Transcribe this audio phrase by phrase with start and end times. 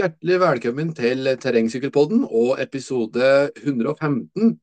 [0.00, 4.54] Hjertelig velkommen til Terrengsykkelpodden og episode 115.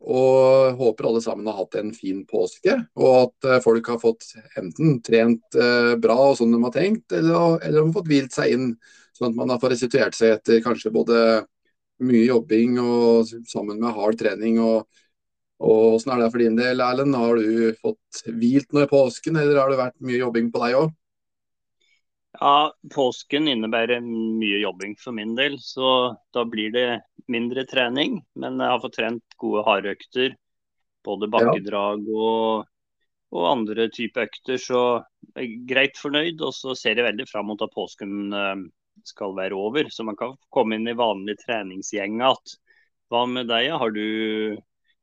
[0.00, 4.24] Og håper alle sammen har hatt en fin påske, og at eh, folk har fått
[4.56, 8.54] enten trent eh, bra og sånn de har tenkt, eller, eller har fått hvilt seg
[8.54, 8.70] inn,
[9.18, 11.20] sånn at man har fått restituert seg etter kanskje både
[12.08, 14.56] mye jobbing og sammen med hard trening.
[14.62, 14.86] og
[15.58, 17.18] og Hvordan er det for din del, Erlend?
[17.18, 20.80] Har du fått hvilt nå i påsken, eller har det vært mye jobbing på deg
[20.80, 20.96] òg?
[22.36, 26.88] Ja, Påsken innebærer mye jobbing for min del, så da blir det
[27.30, 28.20] mindre trening.
[28.38, 30.34] Men jeg har fått trent gode hardøkter,
[31.06, 32.68] både bakkedrag og,
[33.32, 34.60] og andre typer økter.
[34.60, 34.82] Så
[35.32, 38.66] jeg er greit fornøyd, og så ser jeg veldig fram mot at påsken eh,
[39.08, 39.88] skal være over.
[39.90, 42.58] Så man kan komme inn i vanlig treningsgjeng igjen.
[43.08, 44.58] Hva med deg, har du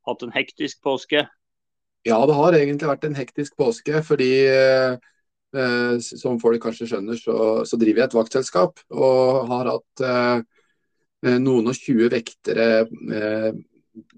[0.06, 1.26] hatt en hektisk påske?
[2.06, 3.98] Ja, det har egentlig vært en hektisk påske.
[4.06, 4.94] fordi eh,
[5.56, 10.40] Eh, som folk kanskje skjønner, så, så, driver jeg et vaktselskap og har hatt eh,
[11.26, 13.52] eh noen og tjue vektere eh,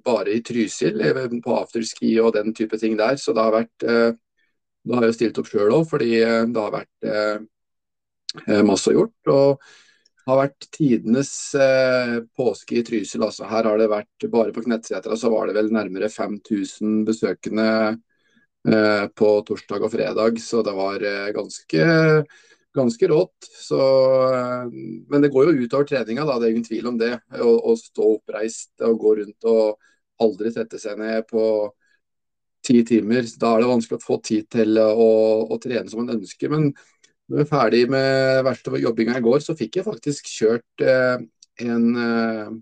[0.04, 3.20] bare i Trysil, eh, på afterski og den type ting der.
[3.22, 4.10] Så det har vært eh,
[4.88, 7.08] Da har jeg stilt opp sjøl òg, fordi det har vært
[8.64, 9.28] masse gjort.
[9.28, 9.64] Og
[10.30, 11.32] har vært tidenes
[12.38, 13.24] påske i Trysil.
[13.26, 17.68] Altså, her har det vært, bare på Knettsetra så var det vel nærmere 5000 besøkende
[19.18, 21.86] på torsdag og fredag, så det var eh, ganske,
[22.76, 23.48] ganske rått.
[23.62, 23.80] Så,
[24.34, 24.76] eh,
[25.08, 27.14] men det går jo utover treninga, da, det er ingen tvil om det.
[27.38, 29.78] Å, å stå oppreist og gå rundt og
[30.24, 31.42] aldri sette seg ned på
[32.66, 33.26] ti timer.
[33.38, 35.10] Da er det vanskelig å få tid til å,
[35.48, 36.52] å trene som man ønsker.
[36.52, 36.70] Men
[37.28, 41.18] når vi er ferdig med verste jobbinga i går, så fikk jeg faktisk kjørt eh,
[41.58, 41.86] en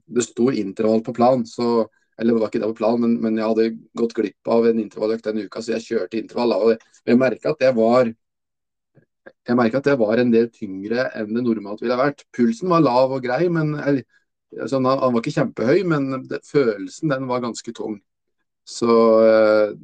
[0.08, 1.42] Det sto intervall på plan.
[1.44, 1.84] så
[2.16, 3.66] eller det var ikke det på planen, men, men, jeg hadde
[4.00, 6.54] gått glipp av en intervalløkt denne uka, så jeg kjørte intervall.
[6.56, 8.12] Og jeg merka at det var
[9.46, 12.24] jeg merka at det var en del tyngre enn det normalt ville vært.
[12.34, 17.28] Pulsen var lav og grei, men altså, han var ikke kjempehøy, men det, følelsen den
[17.30, 17.98] var ganske tung.
[18.66, 18.90] Så
[19.22, 19.74] eh,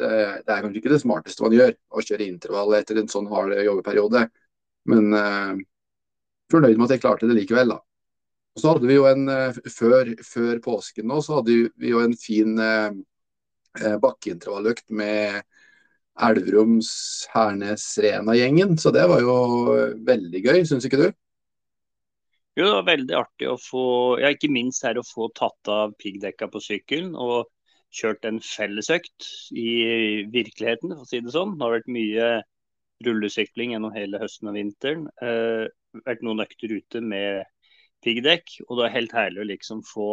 [0.00, 3.28] det, det, er kanskje ikke det smarteste man gjør, å kjøre intervall etter en sånn
[3.28, 4.24] hard jobbeperiode.
[4.88, 5.58] Men uh,
[6.52, 7.82] fornøyd med at jeg klarte det likevel, da.
[8.58, 12.16] Så hadde vi jo en, eh, før, før, påsken nå, så hadde vi jo en
[12.18, 12.90] fin eh,
[13.78, 15.42] eh bakkeintervalløkt med
[16.20, 16.90] Elverums,
[17.32, 18.76] Hernes, Rena-gjengen.
[18.78, 19.36] Så det var jo
[20.06, 21.08] veldig gøy, syns ikke du?
[22.58, 23.84] Jo, det var veldig artig å få,
[24.20, 27.46] ja ikke minst her å få tatt av piggdekka på sykkelen og
[27.94, 31.56] kjørt en fellesøkt i virkeligheten, for å si det sånn.
[31.56, 32.26] Det har vært mye
[33.06, 35.06] rullesykling gjennom hele høsten og vinteren.
[35.22, 35.70] Eh,
[36.04, 37.46] vært noen økter ute med
[38.04, 38.60] piggdekk.
[38.68, 40.10] Og det er helt herlig å liksom få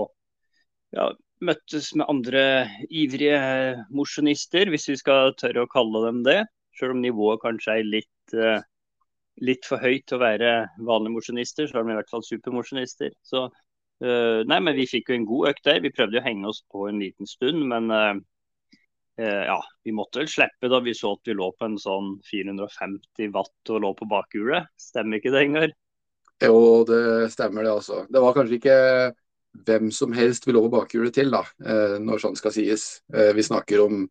[0.95, 1.09] ja,
[1.43, 2.43] møttes med andre
[2.89, 3.39] ivrige
[3.93, 6.41] mosjonister, hvis vi skal tørre å kalle dem det.
[6.77, 8.59] Selv om nivået kanskje er litt, uh,
[9.43, 10.53] litt for høyt til å være
[10.85, 13.13] vanlige mosjonister, så er de i hvert fall supermosjonister.
[13.25, 15.83] Så uh, nei, men vi fikk jo en god økt der.
[15.85, 18.15] Vi prøvde å henge oss på en liten stund, men uh,
[19.17, 23.33] ja, vi måtte vel slippe da vi så at vi lå på en sånn 450
[23.33, 24.69] watt og lå på bakhjulet.
[24.77, 25.73] Stemmer ikke det, Ingar?
[26.43, 28.03] Jo, det stemmer det, altså.
[28.09, 28.77] Det var kanskje ikke
[29.65, 33.01] hvem som helst vi lover bakhjulet til, da, eh, når sånn skal sies.
[33.13, 34.05] Eh, vi snakker om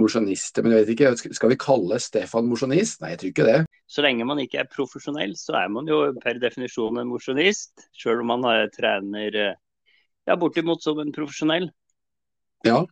[0.00, 3.00] mosjonister, men jeg vet ikke, skal vi kalle Stefan mosjonist?
[3.02, 3.58] Nei, jeg tror ikke det.
[3.90, 7.86] Så lenge man ikke er profesjonell, så er man jo per definisjon en mosjonist.
[7.94, 9.58] Sjøl om man har trener eh,
[10.26, 11.70] ja, bortimot som en profesjonell.
[12.66, 12.84] Ja,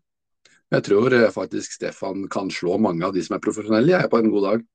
[0.70, 4.30] jeg tror faktisk Stefan kan slå mange av de som er profesjonelle, jeg, på en
[4.32, 4.66] god dag.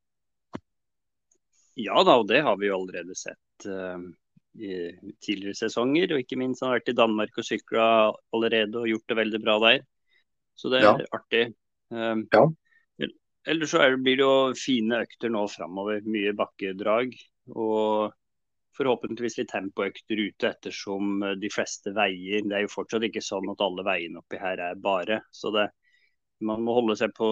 [1.80, 4.02] Ja da, og det har vi jo allerede sett uh,
[4.60, 4.76] i
[5.24, 6.14] tidligere sesonger.
[6.14, 7.86] Og ikke minst han har vært i Danmark og sykla
[8.36, 9.86] allerede og gjort det veldig bra der.
[10.54, 10.98] Så det er ja.
[11.18, 11.46] artig.
[11.94, 12.44] Um, ja.
[13.50, 16.04] Ellers så det, blir det jo fine økter nå framover.
[16.08, 17.16] Mye bakkedrag.
[17.58, 18.14] Og
[18.78, 23.62] forhåpentligvis litt tempoøkter ute ettersom de fleste veier Det er jo fortsatt ikke sånn at
[23.62, 25.20] alle veiene oppi her er bare.
[25.34, 25.68] Så det,
[26.46, 27.30] man må holde seg på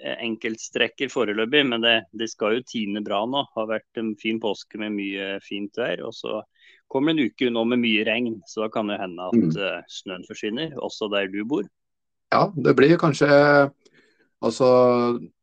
[0.00, 3.44] enkeltstrekker foreløpig, men det, det, skal jo tine bra nå.
[3.48, 6.04] Det har vært en fin påske med mye fint vær.
[6.06, 6.40] og Så
[6.90, 9.52] kommer det en uke nå med mye regn, så da kan det hende at mm.
[9.56, 11.68] uh, snøen forsvinner, også der du bor.
[12.30, 13.28] Ja, det blir kanskje
[14.40, 14.66] Altså,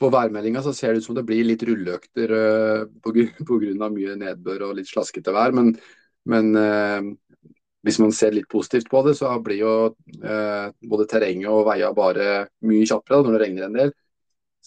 [0.02, 3.28] På værmeldinga så ser det ut som det blir litt rulleøkter uh, pga.
[3.94, 5.54] mye nedbør og litt slaskete vær.
[5.54, 5.76] Men,
[6.26, 7.12] men uh,
[7.88, 9.74] hvis man ser litt positivt på det, så blir jo
[10.20, 13.94] eh, både terrenget og veier bare mye kjappere når det regner en del.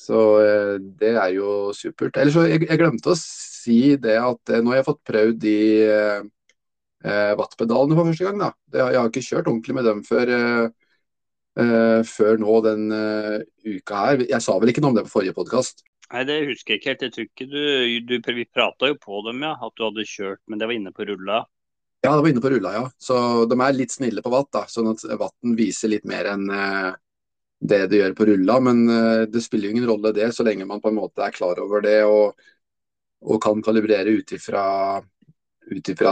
[0.00, 2.17] Så eh, det er jo supert.
[2.17, 5.40] Ellers så jeg, jeg glemte å si det at eh, nå har jeg fått prøvd
[5.44, 5.56] de
[5.87, 6.20] eh,
[7.00, 8.40] eh wattpedalene for første gang.
[8.40, 8.50] da.
[8.67, 10.34] Det, jeg har ikke kjørt ordentlig med dem før,
[11.61, 12.88] eh, før nå den
[13.66, 14.26] uka her.
[14.28, 15.84] Jeg sa vel ikke noe om det på forrige podkast?
[16.11, 17.02] Nei, det husker jeg ikke helt.
[17.06, 19.55] Jeg tror ikke du, du Vi prata jo på dem, ja.
[19.55, 21.44] At du hadde kjørt, men det var inne på rulla.
[22.00, 22.91] Ja, de var inne på rulla, ja.
[22.99, 26.47] Så de er litt snille på watt, da, sånn at watten viser litt mer enn
[26.49, 26.94] uh,
[27.61, 28.56] det det gjør på rulla.
[28.64, 31.37] Men uh, det spiller jo ingen rolle det, så lenge man på en måte er
[31.37, 32.41] klar over det og,
[33.20, 35.02] og kan kalibrere ut ifra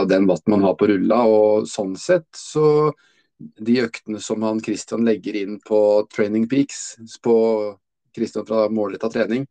[0.05, 1.23] den watten man har på rulla.
[1.25, 2.91] Og sånn sett så
[3.39, 5.81] de øktene som han Christian legger inn på
[6.13, 7.35] training peaks, på
[8.15, 9.45] Christian fra målretta trening,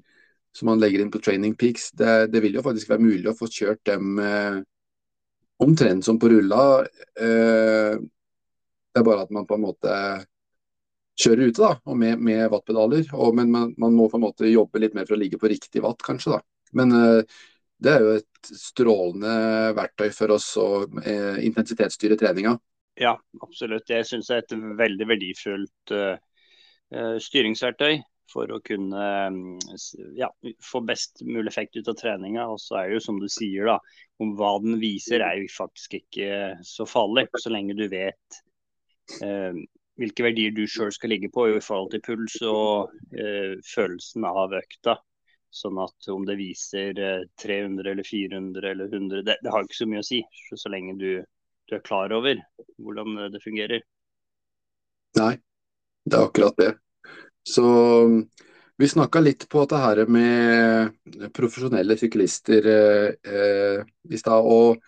[0.55, 3.37] som han legger inn på training peaks, det, det, vil jo faktisk være mulig å
[3.38, 4.61] få kjørt dem eh,
[5.58, 6.81] omtrent som på rulla.
[7.20, 7.99] Eh,
[8.88, 9.94] det er bare at man på en måte
[11.19, 13.08] kjører ute da, og med, med wattpedaler.
[13.16, 15.50] Og, men man, man, må på en måte jobbe litt mer for å ligge på
[15.50, 16.38] riktig watt, kanskje.
[16.38, 16.70] da.
[16.78, 17.40] Men eh,
[17.78, 19.34] det er jo et strålende
[19.78, 20.69] verktøy for oss å
[21.02, 22.56] eh, intensitetsstyre treninga.
[22.99, 23.90] Ja, absolutt.
[23.90, 26.16] Jeg syns det er et veldig verdifullt uh,
[27.22, 29.04] styringsverktøy for å kunne
[30.19, 30.28] ja,
[30.64, 32.46] få best mulig effekt ut av treninga.
[32.52, 33.78] Og så er det jo som du sier, da,
[34.22, 37.28] om hva den viser er jo faktisk ikke så farlig.
[37.40, 38.40] Så lenge du vet
[39.25, 39.58] eh,
[39.98, 44.56] hvilke verdier du sjøl skal ligge på i forhold til puls og eh, følelsen av
[44.60, 44.98] økta.
[45.48, 46.92] Sånn at om det viser
[47.40, 50.20] 300 eller 400 eller 100, det, det har ikke så mye å si.
[50.50, 51.10] Så, så lenge du
[51.69, 52.38] du er klar over
[52.80, 53.82] hvordan det fungerer.
[55.19, 55.34] Nei,
[56.08, 56.70] det er akkurat det.
[57.49, 57.65] Så
[58.79, 60.93] vi snakka litt på dette her med
[61.35, 63.81] profesjonelle syklister eh,
[64.11, 64.45] i stad.
[64.45, 64.79] Og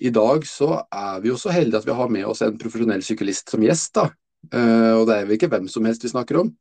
[0.00, 3.04] i dag så er vi jo så heldige at vi har med oss en profesjonell
[3.04, 3.92] syklist som gjest.
[3.98, 4.06] da.
[4.54, 6.54] Eh, og det er vel ikke hvem som helst vi snakker om?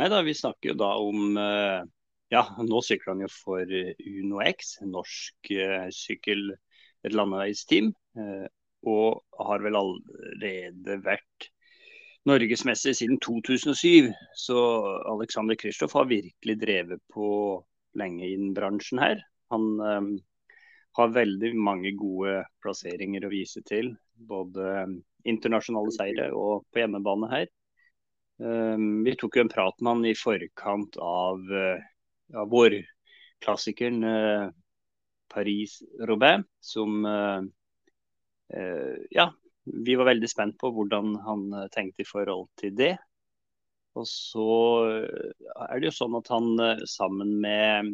[0.00, 1.80] Nei da, vi snakker jo da om eh,
[2.32, 3.72] Ja, nå sykler han jo for
[4.08, 6.50] Uno X, norsk eh, sykkel
[7.04, 7.92] et landeveisteam.
[8.16, 8.46] Eh,
[8.88, 11.52] og har vel allerede vært
[12.28, 14.12] norgesmester siden 2007.
[14.34, 14.58] Så
[15.14, 17.28] Alexander Kristoff har virkelig drevet på
[17.98, 19.22] lenge i den bransjen her.
[19.52, 20.12] Han um,
[20.96, 23.92] har veldig mange gode plasseringer å vise til.
[24.14, 24.86] Både
[25.28, 27.50] internasjonale seire og på hjemmebane her.
[28.42, 34.48] Um, vi tok jo en prat med han i forkant av, uh, av vårklassikeren uh,
[35.32, 37.40] Paris-Robert, som uh,
[38.52, 39.30] eh, Ja,
[39.64, 42.94] vi var veldig spent på hvordan han eh, tenkte i forhold til det.
[43.98, 44.48] Og så
[45.68, 46.46] er det jo sånn at han
[46.88, 47.90] sammen med,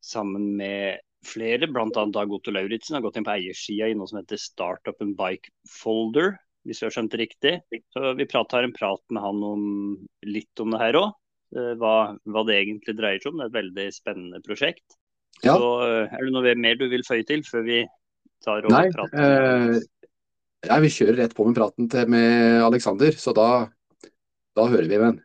[0.00, 2.04] sammen med flere, bl.a.
[2.08, 5.52] Dag Otto Lauritzen, har gått inn på eiersida i noe som heter Startup and Bike
[5.68, 7.54] Folder, hvis vi har skjønt det riktig.
[7.92, 9.68] Så Vi tar en prat med han om
[10.24, 11.12] litt om det her òg.
[11.50, 11.94] Hva,
[12.24, 13.42] hva, det egentlig dreier seg om.
[13.42, 14.96] Det er et veldig spennende prosjekt.
[15.44, 15.54] Ja.
[15.56, 17.80] Så eh, Er det noe mer du vil føye til før vi
[18.44, 19.24] tar og Nei, prater?
[19.24, 19.80] Eh,
[20.66, 23.48] ja, vi kjører rett på med praten til, med Aleksander, så da,
[24.58, 25.20] da hører vi med.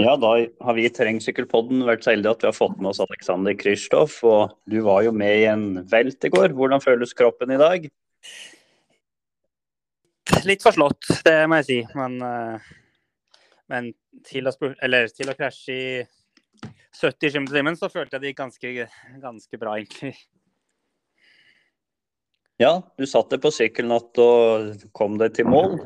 [0.00, 0.30] Ja, da
[0.64, 4.14] har vi i Terrengsykkelpodden vært så heldige at vi har fått med oss Aleksander Kristoff.
[4.24, 6.54] Og du var jo med i en velt i går.
[6.56, 7.90] Hvordan føles kroppen i dag?
[10.46, 11.78] litt forslått, det må jeg si.
[11.98, 12.70] Men, eh,
[13.70, 13.92] men
[14.26, 15.86] til, å, til, å, krasje i
[16.98, 18.74] 70 km i timen, så følte jeg det gikk ganske,
[19.22, 20.14] ganske bra, egentlig.
[22.60, 24.18] Ja, du satt deg på sykkelen og
[24.96, 25.78] kom deg til mål.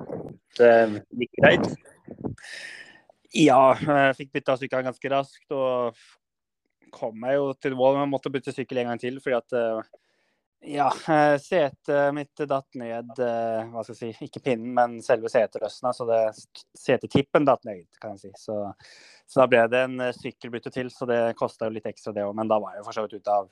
[0.59, 0.73] Det
[1.21, 1.69] gikk greit?
[3.35, 5.47] Ja, jeg fikk bytta sykkel ganske raskt.
[5.55, 5.95] Og
[6.95, 9.21] kom meg jo til mål, men måtte bytte sykkel en gang til.
[9.23, 9.95] fordi at eh,
[10.67, 15.29] ja, eh, setet mitt datt ned, eh, hva skal jeg si, ikke pinnen, men selve
[15.33, 15.93] setet løsna.
[15.93, 16.21] Så det,
[16.79, 18.47] setetippen datt ned, kan jeg si.
[18.47, 18.57] Så,
[19.27, 22.25] så da ble det en eh, sykkelbytte til, så det kosta jo litt ekstra det
[22.27, 22.35] òg.
[22.39, 23.51] Men da var jeg jo for så vidt ute av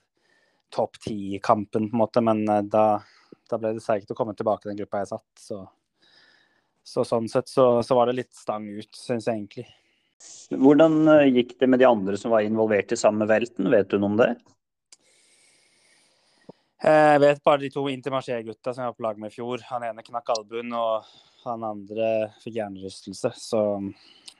[0.73, 2.25] topp ti-kampen, på en måte.
[2.25, 2.87] Men da,
[3.51, 5.29] da ble det seigt å komme tilbake i den gruppa jeg satt.
[5.43, 5.61] Så,
[6.95, 9.69] så sånn sett så, så, var det litt stang ut, syns jeg egentlig.
[10.55, 11.03] Hvordan
[11.35, 14.21] gikk det med de andre som var involvert i samme velten, vet du noe om
[14.21, 14.33] det?
[16.83, 19.63] Jeg vet bare de to Intermarché-gutta som jeg var på lag med i fjor.
[19.69, 21.07] Han ene knakk albuen, og
[21.45, 22.09] han andre
[22.43, 23.31] fikk hjernerystelse.
[23.39, 23.63] Så,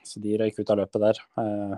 [0.03, 1.21] så, de røyk ut av løpet der.
[1.39, 1.77] Eh,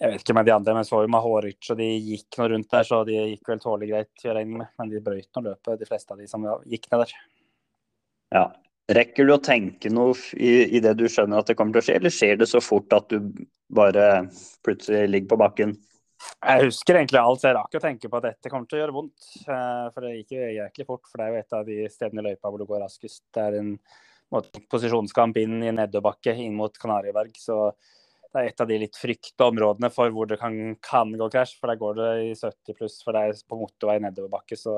[0.00, 2.70] jeg vet ikke med de andre, men så jo Mahoric og de gikk noe rundt
[2.70, 4.70] der, så de gikk vel tålelig greit, gjør jeg med.
[4.78, 7.18] Men de brøyt nå løpet, de fleste av de som gikk ned der.
[8.38, 8.46] Ja.
[8.90, 11.86] Rekker du å tenke noe i, i det du skjønner at det kommer til å
[11.86, 14.06] skje, eller skjer det så fort at du bare
[14.66, 15.76] plutselig ligger på bakken?
[16.20, 18.82] Jeg husker egentlig alt, så jeg rakk å tenke på at dette kommer til å
[18.82, 19.28] gjøre vondt.
[19.40, 22.24] Eh, for det gikk jo jæklig fort, for det er jo et av de stedene
[22.24, 23.22] i løypa hvor det går raskest.
[23.34, 23.72] Det er en
[24.34, 27.32] måte, posisjonskamp inn i nedoverbakke inn mot Kanariberg.
[27.40, 27.58] Så
[28.30, 31.56] det er et av de litt frykta områdene for hvor det kan, kan gå krasj.
[31.60, 34.58] For der går det i 70 pluss, for det er på motorvei nedoverbakke.
[34.60, 34.76] Så,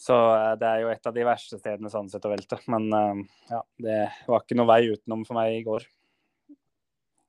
[0.00, 2.60] så eh, det er jo et av de verste stedene sånn sett å velte.
[2.72, 3.22] Men eh,
[3.52, 5.88] ja, det var ikke noe vei utenom for meg i går.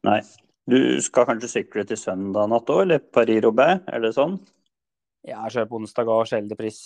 [0.06, 0.20] Nei.
[0.66, 4.40] Du skal kanskje sykle til søndag natt òg, eller Paris-Roubais, er det sånn?
[5.26, 6.80] Ja, jeg kjører på onsdag og Schelde Pris.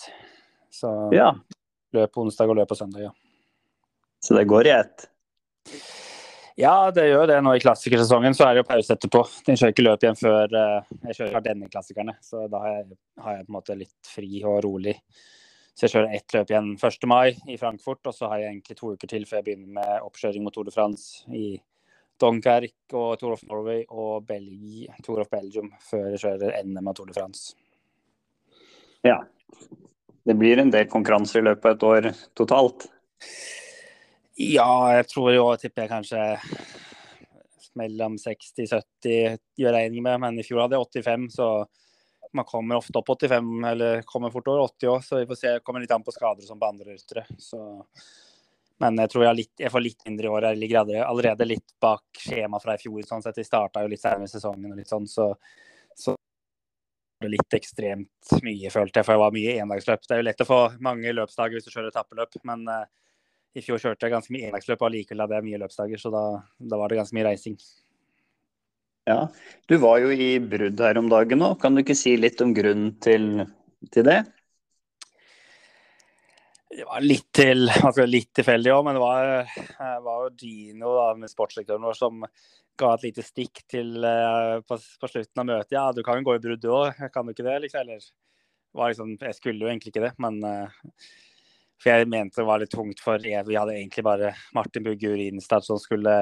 [0.71, 1.31] Så Ja.
[1.93, 3.11] løp på onsdag og løp på søndag, ja.
[4.21, 5.07] Så det går i ett?
[6.57, 8.35] Ja, det gjør det nå i klassikersesongen.
[8.35, 9.23] Så er det jo pause etterpå.
[9.45, 12.17] Den kjører ikke løp igjen før uh, jeg kjører denne klassikerne.
[12.21, 14.95] Så da har jeg, har jeg, på en måte litt fri og rolig.
[15.73, 17.07] Så jeg kjører ett løp igjen 1.
[17.07, 20.01] mai i Frankfurt, og så har jeg egentlig to uker til før jeg begynner med
[20.03, 21.61] oppkjøring mot Tour de France i
[22.19, 26.97] Dunkerque og Tour of Norway og Belgi, Tour of Belgium før jeg kjører NM og
[26.97, 27.55] Tour de France.
[29.05, 29.21] Ja.
[30.25, 32.85] Det blir en del konkurranser i løpet av et år totalt?
[34.39, 36.25] Ja, jeg tror jo tipper jeg kanskje
[37.79, 41.49] mellom 60-70 gjør regning med, men i fjor hadde jeg 85, så
[42.35, 45.53] man kommer ofte opp 85, eller kommer fort over 80 òg, så vi får se.
[45.57, 47.25] Det kommer litt an på skader som på andre ryttere.
[48.79, 50.47] Men jeg tror jeg, litt, jeg, får litt mindre i år.
[50.51, 53.01] Jeg ligger allerede litt bak skjema fra i fjor.
[53.07, 53.37] sånn sett.
[53.41, 55.33] Vi starta jo litt senere i sesongen, og litt sånn, så,
[55.97, 56.15] så
[57.19, 60.07] det litt ekstremt mye, følte jeg, for jeg var mye endagsløp.
[60.07, 62.85] Det er jo lett å få mange løpsdager hvis du kjører etappeløp, men uh,
[63.57, 66.23] i fjor kjørte jeg ganske mye endagsløp, og likevel hadde jeg mye løpsdager, så da,
[66.61, 67.59] da, var det ganske mye reising.
[69.09, 69.25] Ja,
[69.67, 71.57] Du var jo i brudd her om dagen òg.
[71.59, 73.47] Kan du ikke si litt om grunnen til,
[73.91, 74.21] til det?
[76.79, 80.93] Det var litt til, altså litt tilfeldig òg, men det var, eh, var jo Gino,
[80.95, 82.21] da, med sportsdirektøren vår, som
[82.79, 85.75] ga et lite stikk til, uh, på, på, slutten av møtet.
[85.75, 87.57] Ja, du kan jo gå i brudd òg, kan du ikke det?
[87.65, 87.81] Liksom?
[87.83, 88.05] Eller,
[88.79, 90.93] liksom, jeg skulle jo egentlig ikke det, men uh,
[91.79, 95.63] for jeg mente det var litt tungt for Vi hadde egentlig bare Martin Bugge Urinstad
[95.63, 96.15] som skulle,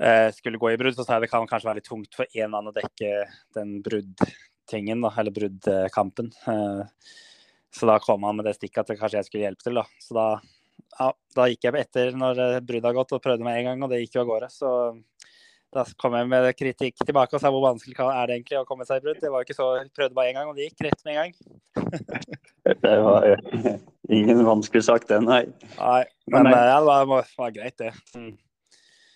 [0.00, 0.96] eh, skulle gå i brudd.
[0.96, 3.12] Så sa jeg det kan kanskje være litt tungt for én mann å dekke
[3.56, 6.28] den bruddtingen, da, eller bruddkampen.
[6.52, 7.06] Eh,
[7.74, 9.80] så da kom han med det stikket at kanskje jeg skulle hjelpe til.
[9.80, 9.84] Da.
[10.02, 10.26] Så da,
[10.98, 13.90] ja, da gikk jeg etter når bruddet har gått og prøvde meg en gang, og
[13.90, 14.50] det gikk jo av gårde.
[14.54, 14.70] Så
[15.74, 18.86] da kom jeg med kritikk tilbake og sa hvor vanskelig er det egentlig å komme
[18.86, 19.18] seg i brudd.
[19.22, 21.34] Det var ikke så, prøvde bare én gang, og det gikk rett med en gang.
[22.84, 23.26] det var
[24.20, 25.42] ingen vanskelig sak, det, nei.
[25.80, 27.90] Nei, men, men ja, det var, var, greit, det.
[28.14, 28.36] Mm.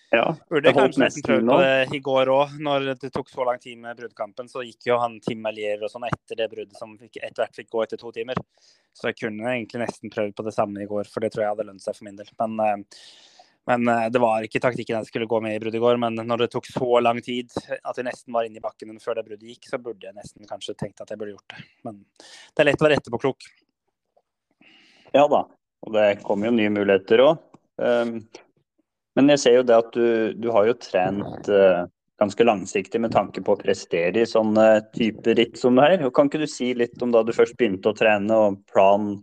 [0.09, 2.53] Ja, Burde kanskje nesten prøvd på det i går òg.
[2.65, 5.91] Når det tok så lang tid med bruddkampen, så gikk jo han Tim Melier og
[5.91, 8.39] sånn etter det bruddet som etter hvert fikk gå etter to timer.
[8.97, 11.53] Så jeg kunne egentlig nesten prøvd på det samme i går, for det tror jeg
[11.53, 12.31] hadde lønt seg for min del.
[12.41, 13.03] Men uh,
[13.69, 15.99] men eh, det var ikke taktikken jeg skulle gå med i bruddet i går.
[16.01, 19.19] Men når det tok så lang tid at vi nesten var inne i bakken før
[19.19, 21.65] det bruddet gikk, så burde jeg nesten kanskje tenkt at jeg burde gjort det.
[21.85, 23.49] Men det er lett å være etterpåklok.
[25.13, 25.43] Ja da,
[25.85, 27.45] og det kommer jo nye muligheter òg.
[29.19, 31.83] Men jeg ser jo det at du, du har jo trent uh,
[32.21, 36.05] ganske langsiktig med tanke på å prestere i sånne typer ritt som det her.
[36.15, 39.17] Kan ikke du si litt om da du først begynte å trene og planen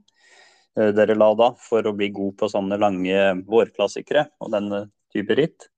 [0.77, 4.83] uh, dere la da for å bli god på sånne lange vårklassikere og denne
[5.17, 5.71] type ritt?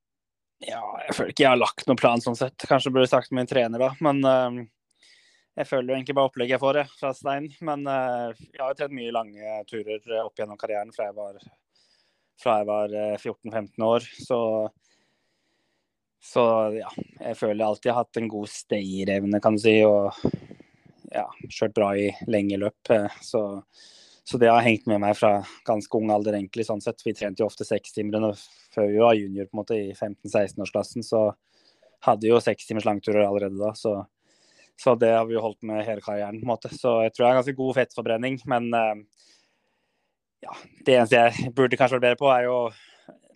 [0.67, 2.67] Ja, jeg føler ikke jeg har lagt noen plan sånn sett.
[2.67, 3.93] Kanskje burde sagt med min trener da.
[4.03, 4.67] Men uh,
[5.63, 7.47] jeg føler jo egentlig bare opplegget jeg får jeg, fra Stein.
[7.71, 11.39] Men jeg har jo trent mye lange turer opp gjennom karrieren fra jeg var,
[12.45, 14.07] var 14-15 år.
[14.27, 14.41] Så,
[16.23, 16.45] så
[16.77, 16.91] ja,
[17.21, 19.77] jeg føler jeg alltid har hatt en god stayerevne, kan du si.
[19.89, 20.13] Og
[21.13, 22.95] ja, kjørt bra i lenge løp.
[23.25, 23.45] Så
[24.29, 26.67] så det har hengt med meg fra ganske ung alder, egentlig.
[26.69, 27.01] sånn sett.
[27.01, 28.35] Vi trente jo ofte sekstimerne
[28.75, 31.07] før vi var junior på en måte, i 15-16-årsklassen.
[31.07, 31.23] Så
[32.05, 33.71] hadde jo sekstimers langturer allerede da.
[33.73, 33.95] Så,
[34.77, 36.43] så, det har vi jo holdt med hele karrieren.
[36.43, 36.69] på en måte.
[36.77, 38.37] Så jeg tror jeg har ganske god fettforbrenning.
[38.53, 39.25] Men uh,
[40.45, 40.55] ja,
[40.87, 42.59] det eneste jeg burde kanskje vært bedre på, er jo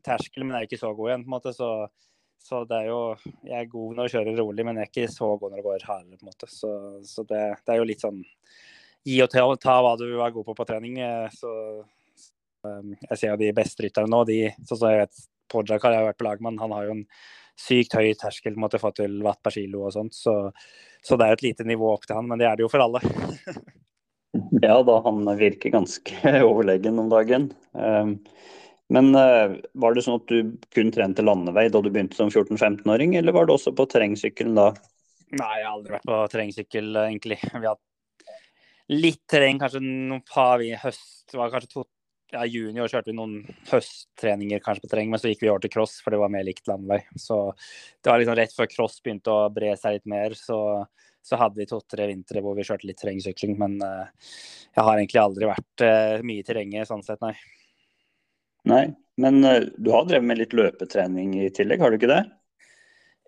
[0.06, 1.24] terskelen, men jeg er ikke så god igjen.
[1.26, 1.72] på en måte, så
[2.42, 3.00] så det er jo
[3.46, 5.66] Jeg er god når jeg kjører rolig, men jeg er ikke så god når det
[5.66, 6.48] går hardere, på en måte.
[6.50, 6.70] Så,
[7.06, 8.22] så det, det, er jo litt sånn
[9.06, 10.98] gi og ta, ta, hva du er god på på trening.
[11.34, 11.52] Så,
[12.18, 12.32] så,
[12.66, 14.24] um, jeg ser jo de beste rytterne nå.
[14.28, 17.06] De, sånn som jeg vet, Pojakar har vært på lag med, han har jo en
[17.60, 20.16] sykt høy terskel å få til watt per kilo og sånt.
[20.16, 20.34] Så,
[21.02, 22.72] så, det er jo et lite nivå opp til han, men det er det jo
[22.72, 23.02] for alle.
[24.66, 27.50] ja da, han virker ganske overlegen om dagen.
[27.72, 28.16] Um,
[28.92, 33.16] men uh, var det sånn at du kun trente landevei da du begynte som 14-15-åring,
[33.20, 34.72] eller var det også på terrengsykkelen da?
[35.32, 37.38] Nei, jeg har aldri vært på terrengsykkel, egentlig.
[37.40, 37.78] Vi har
[38.92, 41.24] litt terreng, kanskje noen par i høst.
[41.32, 41.84] Det var kanskje to,
[42.34, 43.38] ja, junior kjørte vi noen
[43.70, 46.44] høsttreninger kanskje på terreng, men så gikk vi over til cross, for det var mer
[46.44, 47.00] likt landevei.
[47.16, 47.38] Så
[48.02, 50.58] det var liksom rett før cross begynte å bre seg litt mer, så,
[51.22, 53.56] så hadde vi to-tre vintre hvor vi kjørte litt terrengsykling.
[53.60, 54.28] Men uh,
[54.74, 57.34] jeg har egentlig aldri vært uh, mye i terrenget sånn sett, nei.
[58.68, 58.84] Nei,
[59.22, 62.22] men uh, du har drevet med litt løpetrening i tillegg, har du ikke det?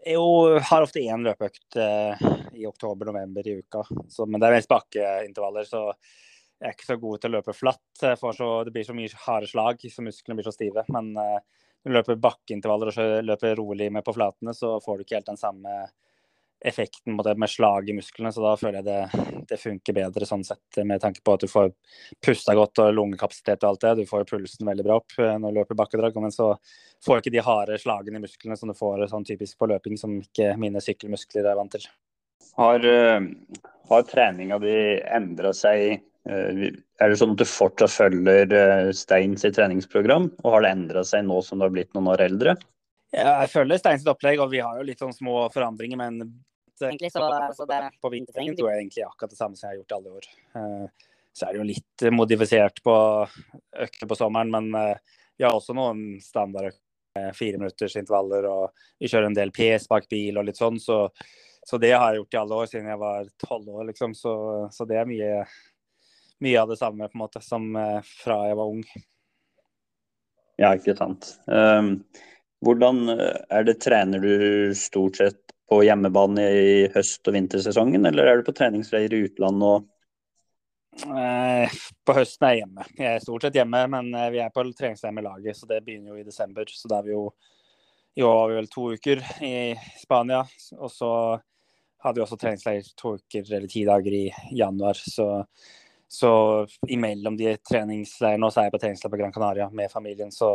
[0.04, 0.26] Jo,
[0.60, 2.24] har ofte én løpeøkt eh,
[2.60, 3.86] i oktober-november i uka.
[4.12, 7.54] Så, men det er mest bakkeintervaller, så jeg er ikke så god til å løpe
[7.56, 8.02] flatt.
[8.20, 10.84] Så, det blir så mye harde slag, så musklene blir så stive.
[10.92, 15.22] Men når du løper bakkeintervaller og løper rolig med på flatene, så får du ikke
[15.22, 15.72] helt den samme
[16.64, 18.32] effekten med slag i musklene.
[18.32, 21.50] Så da føler jeg det, det, funker bedre sånn sett, med tanke på at du
[21.50, 21.70] får
[22.24, 23.92] pusta godt og lungekapasitet og alt det.
[24.00, 26.16] Du får pulsen veldig bra opp eh, når du løper bakkedrag.
[26.24, 26.54] Men så
[27.04, 30.00] får du ikke de harde slagene i musklene som du får sånn typisk på løping,
[30.00, 31.84] som ikke mine sykkelmuskler er vant til.
[32.56, 33.20] Har, eh,
[33.90, 36.00] har treninga di endra seg?
[36.24, 41.26] Eh, er det sånn at du fortsatt følger Steins treningsprogram, og har det endra seg
[41.28, 42.56] nå som du har blitt noen år eldre?
[43.14, 46.34] Jeg følger Steins opplegg, og vi har jo litt sånn små forandringer, men
[46.82, 47.12] egentlig.
[47.12, 49.92] Så, så det, på vinteren tror jeg egentlig akkurat det samme som jeg har gjort
[49.92, 50.30] i alle år.
[50.56, 52.96] Uh, så er det jo litt modifisert på
[53.86, 56.80] økter på sommeren, men uh, vi har også noen standardøkter
[57.14, 60.80] med fire minutters intervaller, og vi kjører en del PS bak bil og litt sånn.
[60.82, 60.98] Så,
[61.62, 64.16] så, det har jeg gjort i alle år siden jeg var tolv år, liksom.
[64.18, 64.34] Så,
[64.74, 65.44] så, det er mye,
[66.42, 67.68] mye av det samme på en måte som
[68.18, 68.82] fra jeg var ung.
[70.58, 71.36] Ja, ikke sant.
[71.46, 72.00] Um,
[72.66, 78.40] hvordan er det trener du stort sett på hjemmebane i høst- og vintersesongen, eller er
[78.40, 82.86] du på treningsleir i utlandet og eh, På høsten er jeg hjemme.
[82.98, 85.82] Jeg er stort sett hjemme, men eh, vi er på treningsleir med laget, så det
[85.86, 86.68] begynner jo i desember.
[86.68, 87.26] Så da er vi jo
[88.14, 89.54] i år har vi vel to uker i
[89.98, 90.44] Spania.
[90.78, 91.10] Og så
[92.04, 95.00] hadde vi også treningsleir to uker eller ti dager i januar.
[95.00, 95.26] Så,
[96.08, 96.30] så
[96.86, 100.30] imellom de treningsleirene så er jeg på treningsleir på Gran Canaria med familien.
[100.30, 100.52] Så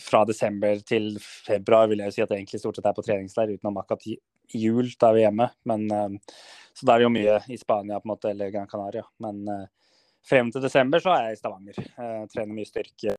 [0.00, 3.04] fra desember til februar vil jeg jo si at jeg egentlig stort sett er på
[3.04, 4.08] treningsleir, utenom akkurat
[4.52, 5.48] jul, da er vi hjemme.
[5.70, 6.36] Men, eh,
[6.74, 9.04] så da er det jo mye i Spania på en måte, eller Gran Canaria.
[9.24, 9.66] Men eh,
[10.28, 11.80] frem til desember så er jeg i Stavanger.
[11.80, 13.18] Jeg eh, trener mye styrke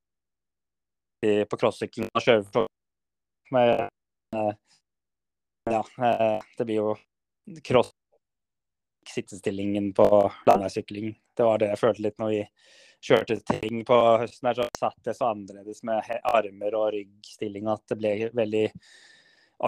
[1.25, 2.67] på crossykkelen og kjører
[3.55, 3.87] med
[5.65, 5.79] Ja,
[6.59, 6.91] det blir jo
[7.65, 7.89] cross
[9.09, 10.05] sittestillingen på
[10.45, 11.15] landeveissykling.
[11.37, 12.43] Det var det jeg følte litt når vi
[13.05, 17.83] kjørte ting på høsten her, så satt jeg så annerledes med armer og ryggstilling at
[17.91, 18.65] det ble veldig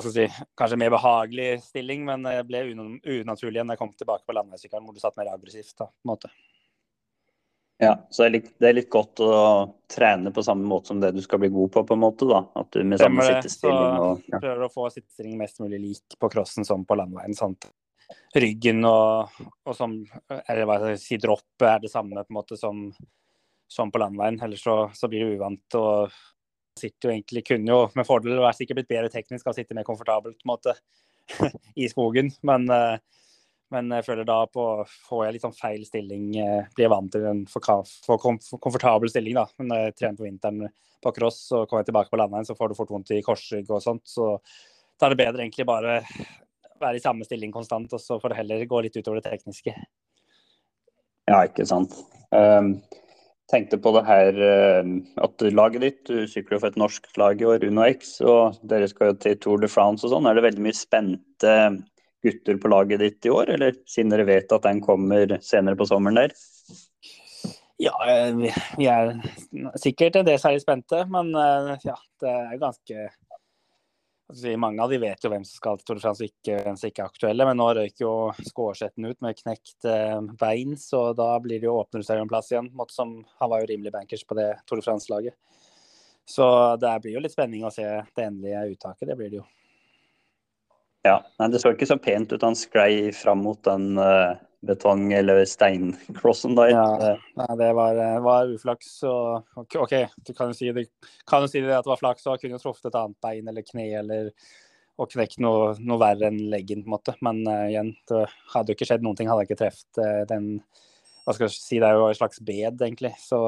[0.04, 0.28] si,
[0.60, 4.86] kanskje mer behagelig stilling, men det ble unaturlig igjen da jeg kom tilbake på landeveissykkelen,
[4.86, 5.76] hvor du satt mer aggressivt.
[5.78, 6.32] da, på en måte.
[7.78, 9.34] Ja, så det er, litt, det er, litt, godt å
[9.92, 12.40] trene på samme måte som det du skal bli god på, på en måte, da.
[12.58, 14.40] At du med samme sittestilling og ja.
[14.42, 17.38] Prøver å få sittestilling mest mulig lik på crossen som på landeveien.
[17.38, 17.70] sant?
[18.38, 19.98] ryggen og, og som
[20.30, 22.88] eller hva jeg si, droppet er det samme på en måte som,
[23.70, 24.40] som på landeveien.
[24.44, 25.80] Ellers så, så blir du uvant.
[25.80, 26.16] og
[26.80, 29.88] sitter jo egentlig, kunne jo med fordel vært sikkert blitt bedre teknisk og sitte mer
[29.88, 30.76] komfortabelt måte
[31.84, 32.32] i skogen.
[32.48, 32.98] Men, eh,
[33.74, 34.66] men, jeg føler da på
[35.10, 36.30] får jeg litt sånn feil stilling.
[36.42, 37.66] Eh, blir vant til en for,
[38.06, 39.48] for, for komfortabel stilling da.
[39.60, 40.68] Men når jeg trener på vinteren
[41.04, 43.70] på cross og kommer jeg tilbake på landeveien, så får du fort vondt i korsrygg
[43.70, 44.06] og sånt.
[44.10, 44.36] Så
[44.98, 46.02] da er det bedre egentlig bare
[46.82, 49.74] være i samme stilling konstant, og så får det heller gå litt utover det tekniske.
[51.28, 51.96] Ja, ikke sant.
[52.32, 52.78] Um,
[53.52, 54.90] tenkte på det her uh,
[55.24, 58.58] at laget ditt, du sykler jo for et norsk lag i år, Uno X, og
[58.68, 60.28] dere skal jo til Tour de France og sånn.
[60.28, 61.54] Er det veldig mye spente
[62.26, 65.88] gutter på laget ditt i år, eller siden dere vet at den kommer senere på
[65.88, 66.36] sommeren der?
[67.78, 67.94] Ja,
[68.34, 69.14] vi er
[69.78, 73.10] sikkert en del særlig spente, men uh, ja, det er ganske
[74.28, 76.58] Altså, mange av de vet jo hvem som skal til Tour de France og ikke,
[76.66, 77.48] hvem som ikke er aktuelle.
[77.48, 78.14] Men nå røyk jo
[78.50, 82.52] Skårsetten ut med knekt eh, bein, så da blir det jo åpner seg en plass
[82.52, 82.68] igjen.
[82.76, 85.38] Måte som, han var jo rimelig bankers på det Tour de France-laget.
[86.28, 86.44] Så
[86.82, 89.08] det blir jo litt spenning å se det endelige uttaket.
[89.08, 89.46] Det blir det jo.
[91.08, 92.44] Ja, nei, Det så ikke så pent ut.
[92.44, 94.36] Han sklei fram mot den uh,
[94.66, 96.72] betong- eller steincrossen der.
[96.74, 99.04] Ja, nei, det var, eh, var uflaks.
[99.04, 100.88] Og, OK, du kan jo si det,
[101.50, 103.92] si det at det var flaks, og kunne jo truffet et annet bein eller kne
[104.00, 104.32] eller
[104.98, 107.14] og knekt noe, noe verre enn leggen, på en måte.
[107.22, 110.24] Men uh, igjen, det hadde jo ikke skjedd noen ting hadde jeg ikke truffet uh,
[110.30, 110.52] den
[111.28, 113.14] Hva skal jeg si, det er jo et slags bed, egentlig.
[113.22, 113.40] Så,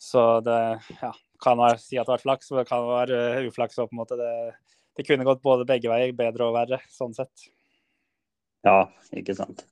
[0.00, 0.58] så det
[0.96, 1.12] ja,
[1.44, 3.94] kan være, si at det var flaks, men det kan være uh, uflaks òg, på
[3.94, 4.18] en måte.
[4.18, 4.32] Det,
[4.98, 7.50] det kunne gått både begge veier, bedre og verre, sånn sett.
[8.66, 9.62] Ja, ikke sant.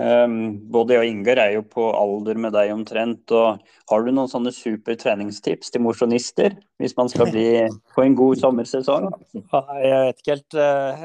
[0.00, 3.34] Um, både jeg og Ingar er jo på alder med deg omtrent.
[3.36, 7.44] og Har du noen sånne super treningstips til mosjonister hvis man skal bli
[7.92, 9.10] på en god sommersesong?
[9.36, 10.56] Jeg vet ikke helt.
[10.56, 11.04] Eh,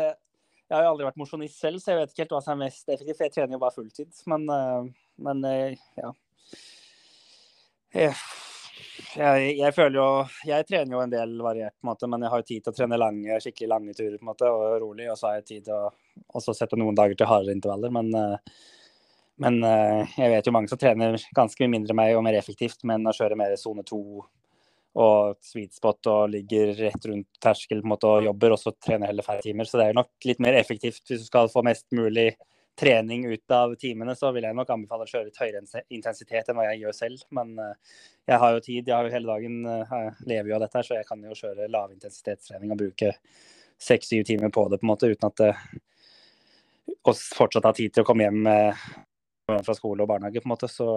[0.67, 2.65] jeg har jo aldri vært mosjonist selv, så jeg vet ikke helt hva som er
[2.65, 3.23] mest effektivt.
[3.27, 6.11] Jeg trener jo bare fulltid, men, eh, men eh, ja.
[9.15, 10.07] Jeg, jeg, føler jo
[10.47, 12.73] Jeg trener jo en del variert, på en måte, men jeg har jo tid til
[12.73, 15.07] å trene lange, skikkelig lange turer på en måte, og rolig.
[15.11, 17.93] Og så har jeg tid til å sette noen dager til hardere intervaller.
[17.93, 18.11] Men
[19.37, 22.81] men uh, jeg vet jo mange som trener ganske mye mindre meg og mer effektivt,
[22.89, 24.01] men å kjøre mer sone to
[24.97, 28.73] og sweet spot og ligger rett rundt terskel på en måte og jobber, og så
[28.73, 29.69] trener heller færre timer.
[29.69, 32.31] Så det er nok litt mer effektivt hvis du skal få mest mulig
[32.77, 36.59] trening ut av timene, så vil jeg nok anbefale å kjøre litt høyere intensitet enn
[36.59, 37.25] hva jeg gjør selv.
[37.33, 40.83] Men jeg har jo tid, jeg har jo hele dagen, jeg lever jo av dette,
[40.85, 43.15] så jeg kan jo kjøre lavintensitetstrening og bruke
[43.81, 45.51] seks-syv timer på det, på en måte, uten at det
[47.07, 48.47] og fortsatt ha tid til å komme hjem
[49.47, 50.69] fra skole og barnehage, på en måte.
[50.71, 50.87] Så,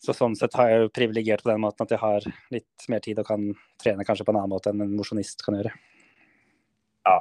[0.00, 3.04] så sånn sett har jeg jo privilegert på den måten at jeg har litt mer
[3.04, 3.50] tid og kan
[3.82, 5.74] trene kanskje på en annen måte enn en mosjonist kan gjøre.
[7.08, 7.18] Ja,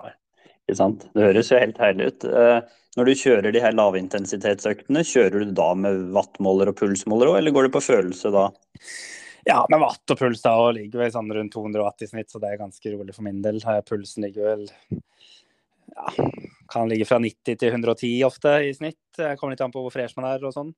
[0.68, 1.08] ikke sant.
[1.16, 2.26] Det høres jo helt herlig ut.
[2.28, 2.58] Eh,
[2.98, 7.56] når du kjører de her lavintensitetsøktene, kjører du da med wattmåler og pulsmåler òg, eller
[7.56, 8.50] går du på følelse da?
[9.48, 12.28] Ja, med watt og puls da, og ligger vel sånn rundt 200 watt i snitt,
[12.34, 13.62] så det er ganske rolig for min del.
[13.88, 14.66] Pulsen ligger vel
[15.96, 16.12] ja,
[16.68, 19.00] kan ligge fra 90 til 110 ofte i snitt.
[19.16, 20.74] Jeg kommer litt an på hvor fresh man er og sånn.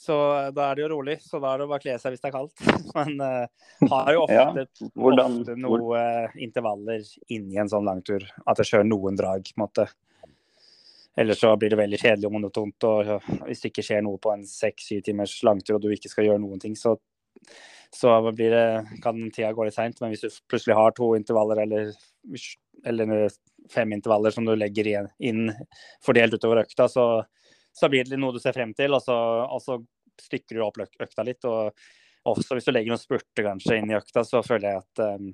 [0.00, 1.18] Så eh, da er det jo rolig.
[1.24, 2.62] Så da er det bare å kle seg hvis det er kaldt.
[2.96, 5.98] Men uh, har jo ofte, ja, hvordan, ofte noen hvor...
[5.98, 8.24] uh, intervaller inni en sånn langtur.
[8.48, 9.88] At jeg kjører noen drag, på en måte.
[11.20, 12.88] Ellers så blir det veldig kjedelig og monotont.
[12.88, 13.12] Og
[13.48, 16.42] hvis det ikke skjer noe på en seks-syv timers langtur og du ikke skal gjøre
[16.46, 16.96] noen ting, så
[17.90, 18.66] så blir det,
[19.02, 19.98] kan tida gå litt seint.
[20.00, 21.90] Men hvis du plutselig har to intervaller eller,
[22.86, 23.32] eller
[23.70, 25.48] fem intervaller som du legger inn
[26.04, 27.06] fordelt utover økta, så,
[27.80, 28.94] så blir det noe du ser frem til.
[28.96, 29.78] Og så, og så
[30.20, 31.44] stykker du opp økta litt.
[31.48, 31.72] og
[32.28, 35.30] også hvis du legger noen spurter kanskje inn i økta, så føler jeg at, um,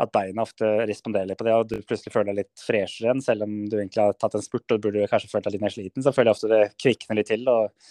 [0.00, 1.56] at beina ofte responderer litt på det.
[1.56, 4.44] Og du plutselig føler deg litt freshere igjen, selv om du egentlig har tatt en
[4.44, 6.04] spurt og burde kanskje følt deg litt mer sliten.
[6.04, 7.90] Så føler jeg ofte det kvikner litt til, og,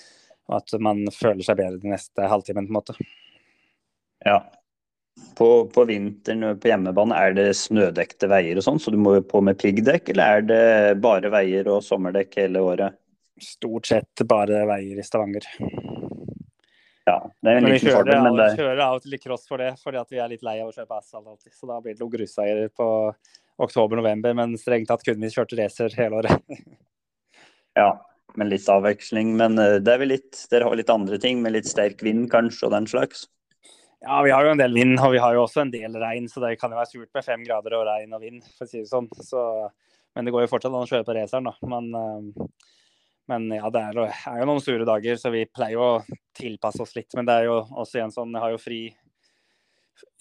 [0.50, 2.98] og at man føler seg bedre de neste halvtimen på en måte.
[4.26, 4.40] Ja.
[5.38, 9.26] På, på, vinteren på hjemmebane, er det snødekte veier og sånn, så du må jo
[9.28, 13.01] på med piggdekk, eller er det bare veier og sommerdekk hele året?
[13.42, 15.48] Stort sett bare veier i Stavanger.
[17.10, 19.48] Ja, det er en liten fordel, men det Vi kjører av og til litt cross
[19.50, 21.54] for det, fordi at vi er litt lei av å kjøpe asfalt alltid.
[21.58, 22.88] Så da blir det noen grusveier på
[23.62, 26.56] oktober-november, men strengt tatt kunne vi kjørt racer hele året.
[27.82, 27.90] ja,
[28.38, 29.36] med litt avveksling.
[29.40, 32.30] Men eh, det er vel litt, dere har litt andre ting, med litt sterk vind
[32.32, 33.26] kanskje og den slags?
[34.02, 36.30] Ja, vi har jo en del vind, og vi har jo også en del regn,
[36.30, 38.70] så det kan jo være surt med fem grader og regn og vind, for å
[38.70, 39.10] si det sånn.
[39.22, 39.42] Så,
[40.18, 41.70] men det går jo fortsatt an å kjøre på raceren, da.
[41.70, 42.78] Men, eh,
[43.30, 46.82] men ja, det er, er, jo noen sure dager, så vi pleier jo å tilpasse
[46.84, 47.14] oss litt.
[47.18, 48.82] Men det er jo også igjen sånn, jeg har jo fri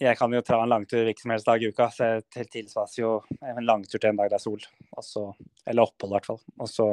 [0.01, 3.15] Jeg kan jo ta en langtur hvilken helst dag i uka, så jeg tilpasser jo
[3.41, 4.61] en langtur til en dag det er sol.
[4.97, 5.25] Også,
[5.65, 6.39] eller opphold, i hvert fall.
[6.61, 6.87] Og så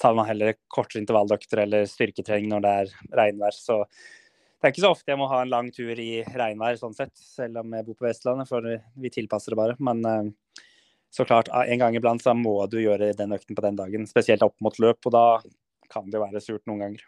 [0.00, 3.56] tar man heller kortere intervalldøkter eller styrketrening når det er regnvær.
[3.56, 6.96] Så det er ikke så ofte jeg må ha en lang tur i regnvær, sånn
[6.96, 9.76] sett, selv om jeg bor på Vestlandet, for vi tilpasser det bare.
[9.82, 10.64] Men uh,
[11.10, 14.44] så klart, en gang iblant så må du gjøre den økten på den dagen, spesielt
[14.46, 15.24] opp mot løp, og da
[15.90, 17.06] kan det være surt noen ganger.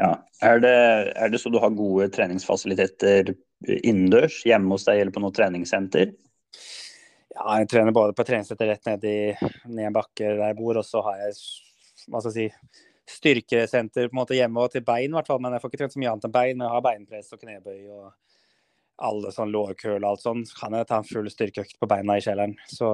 [0.00, 0.10] Ja,
[0.42, 0.76] er det,
[1.14, 3.30] er det så du har gode treningsfasiliteter
[3.78, 6.10] innendørs, hjemme hos deg eller på noe treningssenter?
[7.34, 9.18] Ja, jeg trener både på treningssenter rett ned i
[9.70, 11.38] ned en bakke der jeg bor, og så har jeg
[12.10, 12.82] hva skal jeg si,
[13.14, 15.40] styrkesenter på en måte hjemme og til bein, i hvert fall.
[15.42, 16.56] Men jeg får ikke trent så mye annet enn bein.
[16.56, 18.04] Men jeg har beinpress og knebøy og
[19.02, 20.42] alle sånn lårkøl og alt sånn.
[20.48, 22.54] Så kan jeg ta en full styrkeøkt på beina i kjelleren.
[22.70, 22.88] Så,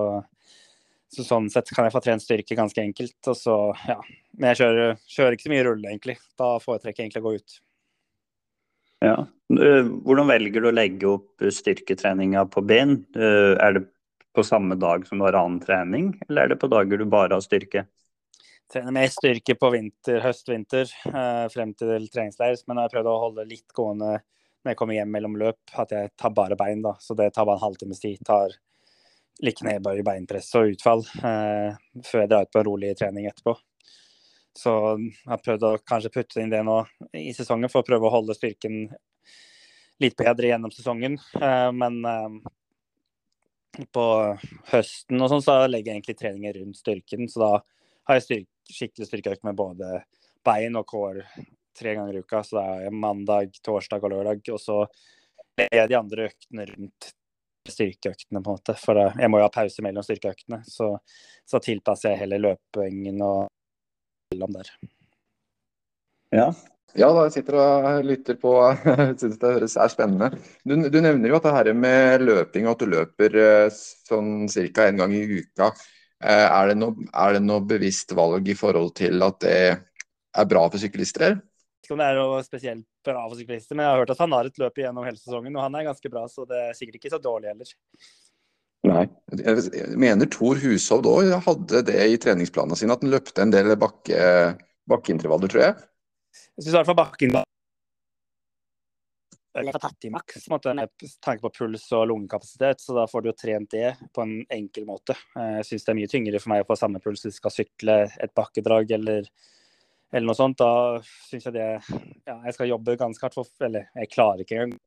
[1.12, 3.18] så, sånn sett kan jeg få trent styrke ganske enkelt.
[3.32, 3.58] Og så,
[3.90, 3.98] ja.
[4.36, 6.16] Men jeg kjører, kjører ikke så mye rulle, egentlig.
[6.40, 7.60] Da foretrekker jeg egentlig å gå ut.
[9.00, 9.14] Ja.
[9.50, 13.00] Hvordan velger du å legge opp styrketreninga på ben?
[13.16, 13.86] Er det
[14.36, 17.34] på samme dag som du har annen trening, eller er det på dager du bare
[17.34, 17.88] har styrke?
[18.70, 22.58] trener mer styrke på vinter, høst-vinter eh, frem til treningsleir.
[22.66, 24.20] Men jeg har prøvd å holde litt gående
[24.60, 26.82] når jeg kommer hjem mellom løp, at jeg tar bare bein.
[26.84, 28.20] da, Så det tar bare en halvtimes tid.
[28.26, 28.52] Tar
[29.40, 31.72] like knebøy, beinpress og utfall eh,
[32.04, 33.54] før jeg drar ut på en rolig trening etterpå.
[34.56, 36.82] Så jeg har prøvd å kanskje putte inn det nå
[37.16, 38.82] i sesongen for å prøve å holde styrken
[40.02, 41.16] litt bedre gjennom sesongen.
[41.40, 42.36] Eh, men eh,
[43.94, 44.06] på
[44.72, 47.28] høsten og sånn så legger jeg egentlig treninger rundt styrken.
[47.30, 47.52] Så da
[48.10, 50.02] har jeg styrke, skikkelig styrkeøkt med både
[50.46, 51.24] bein og core
[51.78, 52.42] tre ganger i uka.
[52.46, 54.42] Så det er mandag, torsdag og lørdag.
[54.54, 54.82] Og så
[55.60, 57.12] er de andre øktene rundt
[57.68, 58.76] styrkeøktene, på en måte.
[58.80, 60.62] For jeg må jo ha pause mellom styrkeøktene.
[60.66, 60.92] Så,
[61.48, 63.48] så tilpasser jeg heller løpingen og
[64.32, 64.74] mellom der.
[66.34, 66.50] Ja.
[66.98, 68.52] Ja, da jeg sitter og lytter på.
[69.20, 70.32] Syns det er spennende.
[70.66, 73.76] Du, du, nevner jo at det her med løping, og at du løper eh,
[74.08, 74.88] sånn ca.
[74.88, 75.70] én gang i uka.
[76.20, 80.50] Eh, er det, noe, er det noe bevisst valg i forhold til at det er
[80.50, 81.38] bra for syklister?
[81.80, 84.34] Ikke om det er noe spesielt bra for syklister, men jeg har hørt at han
[84.36, 87.00] har et løp igjennom hele sesongen, og han er ganske bra, så det er sikkert
[87.00, 87.72] ikke så dårlig heller.
[88.90, 89.04] Nei.
[89.36, 93.72] Jeg mener Tor Hushovd òg hadde det i treningsplanene sine, at han løpte en del
[93.80, 94.20] bakke,
[94.92, 95.78] bakkeintervaller, tror jeg.
[96.56, 97.40] Jeg syns i hvert fall bakken
[99.58, 102.80] eller tatt i maks med tanke på puls og lungekapasitet.
[102.82, 105.16] Så da får du jo trent det på en enkel måte.
[105.34, 107.54] Jeg syns det er mye tyngre for meg å få samme puls hvis jeg skal
[107.54, 109.26] sykle et bakkedrag eller,
[110.12, 110.58] eller noe sånt.
[110.60, 111.66] Da syns jeg det
[112.28, 114.78] Ja, jeg skal jobbe ganske hardt for Eller jeg klarer ikke engang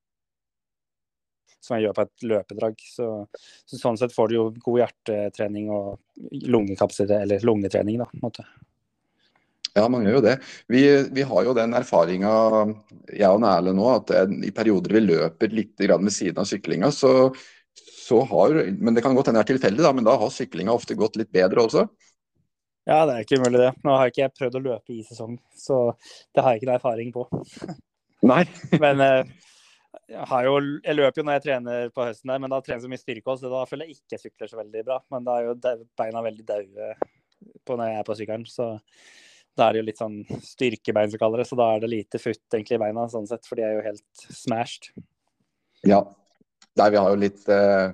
[1.64, 2.84] som jeg gjør på et løpedrag.
[2.84, 3.08] Så,
[3.64, 8.10] så, sånn sett får du jo god hjertetrening og lungekapasitet, eller lungetrening, da.
[8.12, 8.46] på en måte.
[9.74, 10.36] Ja, man gjør jo det.
[10.70, 10.84] Vi,
[11.16, 12.34] vi har jo den erfaringa,
[13.10, 14.12] jeg og Erlend nå, at
[14.46, 17.32] i perioder vi løper litt ved siden av syklinga, så,
[17.74, 20.76] så har Men det kan godt hende det er tilfeldig, da, men da har syklinga
[20.76, 21.88] ofte gått litt bedre også?
[22.90, 23.72] Ja, det er ikke umulig det.
[23.86, 25.80] Nå har ikke jeg prøvd å løpe i sesong, så
[26.36, 27.26] det har jeg ikke noe erfaring på.
[28.28, 28.44] Nei.
[28.84, 29.34] men eh,
[30.12, 32.86] jeg, jo, jeg, løper jo når jeg trener på høsten, der, men da trener jeg
[32.86, 34.98] så mye styrke også, så da føler jeg ikke jeg sykler så veldig bra.
[35.14, 36.96] Men da er jo beina veldig daue
[37.68, 38.44] når jeg er på sykkelen.
[38.50, 38.68] Så
[39.54, 41.48] da er det jo litt sånn styrkebein, som kaller det.
[41.50, 43.86] Så da er det lite futt egentlig i beina, sånn sett, for de er jo
[43.86, 44.92] helt smashed.
[45.88, 46.02] Ja.
[46.80, 47.94] Nei, vi har jo litt uh,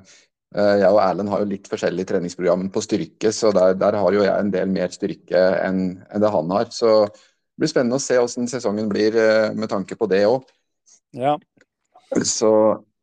[0.49, 4.23] Jeg og Erlend har jo litt forskjellig treningsprogram på styrke, så der, der, har jo
[4.23, 6.71] jeg en del mer styrke enn, enn det han har.
[6.73, 10.47] Så det blir spennende å se hvordan sesongen blir uh, med tanke på det òg.
[11.17, 11.35] Ja.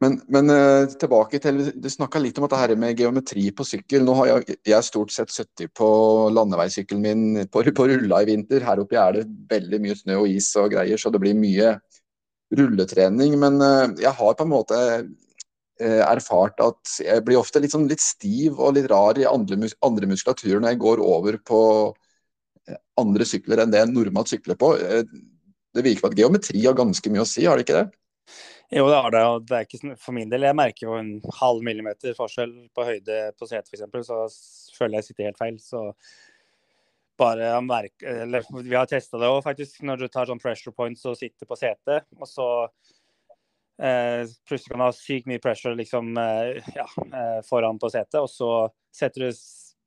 [0.02, 4.02] Men, men uh, tilbake til Du snakka litt om dette her med geometri på sykkel.
[4.02, 5.88] Nå har jeg, jeg stort sett sittet på
[6.34, 8.64] landeveissykkelen min på, på, rulla i vinter.
[8.66, 11.76] Her oppe er det veldig mye snø og is og greier, så det blir mye
[12.56, 13.38] rulletrening.
[13.38, 13.60] Men
[14.00, 14.80] jeg har på en måte
[15.80, 19.74] erfart at jeg blir ofte litt, sånn, litt stiv og litt rar i andre, mus
[19.84, 21.60] andre muskulaturer når jeg går over på
[22.96, 24.72] andre sykler enn det en normalt sykler på.
[25.76, 27.86] Det virker på at geometri har ganske mye å si, har det ikke det?
[28.74, 29.24] Jo, det har det.
[29.24, 32.86] og det er ikke For min del, jeg merker jo en halv millimeter forskjell på
[32.88, 34.24] høyde på setet f.eks., så
[34.78, 35.60] føler jeg sitter helt feil.
[35.62, 35.84] Så
[37.16, 39.78] bare merke, eller Vi har testa det òg, faktisk.
[39.86, 42.95] Når du tar sånn pressure points og sitter på setet, og så eh,
[43.78, 48.30] plutselig kan du ha sykt mye pressure liksom, eh, ja, eh, foran på setet, og
[48.32, 48.50] så
[48.94, 49.42] setter du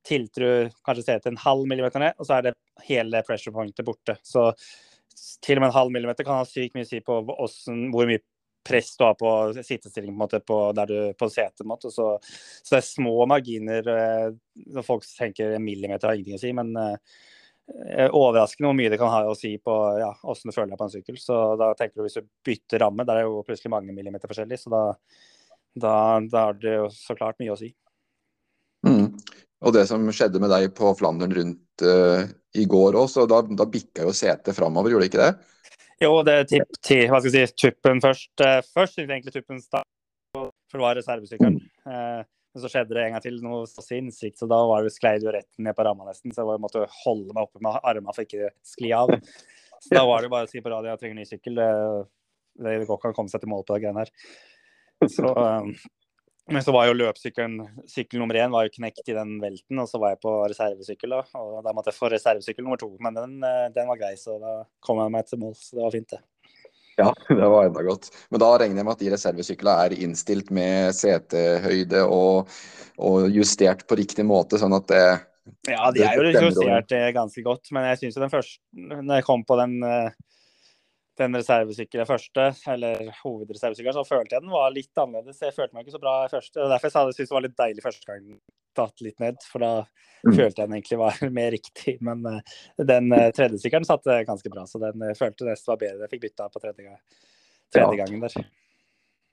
[0.05, 4.15] tilter kanskje setet en halv millimeter ned, og så er det hele pressure pointet borte.
[4.23, 4.51] Så
[5.43, 8.07] til og med en halv millimeter kan ha sykt mye å si på hvordan, hvor
[8.09, 8.23] mye
[8.69, 9.31] press du har på
[9.63, 10.59] sittestilling på, på,
[11.19, 11.65] på setet.
[11.67, 13.91] Måte, så, så, det er små marginer.
[13.95, 16.95] Eh, folk tenker en millimeter har ingenting å si, men eh,
[18.09, 20.93] overraskende hvor mye det kan ha å si på ja, du føler deg på en
[20.93, 21.19] sykkel.
[21.21, 24.57] Så da tenker du hvis du bytter ramme, der er jo plutselig mange millimeter forskjellig,
[24.61, 24.81] så da,
[25.75, 25.93] da,
[26.25, 27.71] da har det jo så klart mye å si.
[28.87, 29.11] Mm.
[29.59, 32.23] Og det som skjedde med deg på Flandern rundt uh,
[32.55, 35.31] i går òg, så da, da bikka jo setet framover, gjorde det ikke det?
[35.99, 38.31] Jo, det er tipp til hva skal jeg si, tuppen først.
[38.39, 39.87] Uh, først egentlig tuppen start,
[40.31, 41.57] for det var reservesykkelen.
[41.89, 42.21] Eh,
[42.53, 45.17] men så skjedde det en gang til noe så sinnssykt, så da var det sklei
[45.21, 46.33] jo rett ned på ramma nesten.
[46.33, 49.13] Så jeg måtte holde meg oppe med armene for ikke skli av.
[49.79, 51.59] Så da var det bare å si på radio jeg trenger ny sykkel.
[51.61, 51.69] Det,
[52.65, 54.13] det går ikke an å komme seg til mål på det greiene her.
[55.07, 55.85] Så, eh,
[56.49, 59.87] men så var jo løpssykkelen sykkel nummer én var jo knekt i den velten, og
[59.87, 61.13] så var jeg på reservesykkel.
[61.13, 64.15] da, og Da måtte jeg få reservesykkel nummer to, men den, eh, den, var grei,
[64.17, 65.55] så da kom jeg meg til mål.
[65.55, 66.21] Så det var fint, det.
[66.99, 68.09] Ja, det var enda godt.
[68.29, 72.51] Men da regner jeg med at de reservesyklene er innstilt med setehøyde og,
[72.99, 75.03] og, justert på riktig måte, sånn at det
[75.69, 79.25] Ja, de er jo justert ganske godt, men jeg syns jo den første Når jeg
[79.25, 80.11] kom på den uh,
[81.19, 85.41] den reservesykkelen første, eller hovedreservesykkelen, så følte jeg den var litt annerledes.
[85.43, 87.85] Jeg følte meg ikke så bra først, og Derfor jeg syntes det var litt deilig
[87.85, 88.29] første gang
[88.79, 89.41] datt litt ned.
[89.51, 90.33] For da mm.
[90.33, 91.97] følte jeg den egentlig var mer riktig.
[92.05, 95.81] Men uh, den uh, tredje sykkelen satt ganske bra, så den uh, følte nesten var
[95.83, 96.05] bedre.
[96.05, 97.27] Jeg fikk bytta på tredje, gang,
[97.75, 98.05] tredje ja.
[98.05, 98.49] gangen der.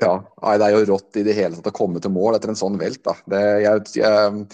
[0.02, 2.52] Ja, Nei, det er jo rått i det hele tatt å komme til mål etter
[2.52, 3.00] en sånn velt.
[3.06, 3.16] da.
[3.32, 4.44] Det, jeg, jeg,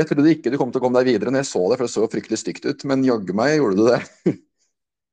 [0.00, 1.86] jeg, trodde ikke du kom til å komme deg videre når jeg så det, for
[1.86, 2.86] det så fryktelig stygt ut.
[2.90, 4.34] Men jaggu meg gjorde du det.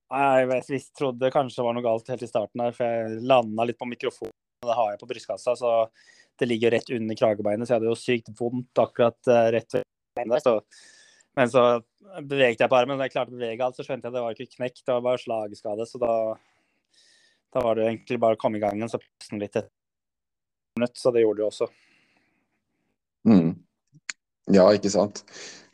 [0.05, 3.65] Jeg visst trodde kanskje det var noe galt helt i starten her, for jeg landa
[3.65, 4.35] litt på mikrofonen.
[4.61, 5.71] og Det har jeg på brystkassa, så
[6.39, 9.77] det ligger jo rett under kragebeinet, så jeg hadde jo sykt vondt akkurat uh, rett
[9.77, 9.87] ved
[10.19, 10.45] beinet.
[10.45, 10.59] Så.
[11.35, 11.63] Men så
[12.21, 14.17] beveget jeg på armen, og da jeg klarte å bevege alt, så skjønte jeg at
[14.19, 15.87] det var ikke knekt, det var bare slagskade.
[15.89, 16.13] Så da,
[17.55, 19.71] da var det egentlig bare å komme i gang igjen, så pusten litt et
[20.77, 21.69] minutt, så det gjorde det også.
[23.25, 23.55] Mm.
[24.53, 25.23] Ja, ikke sant.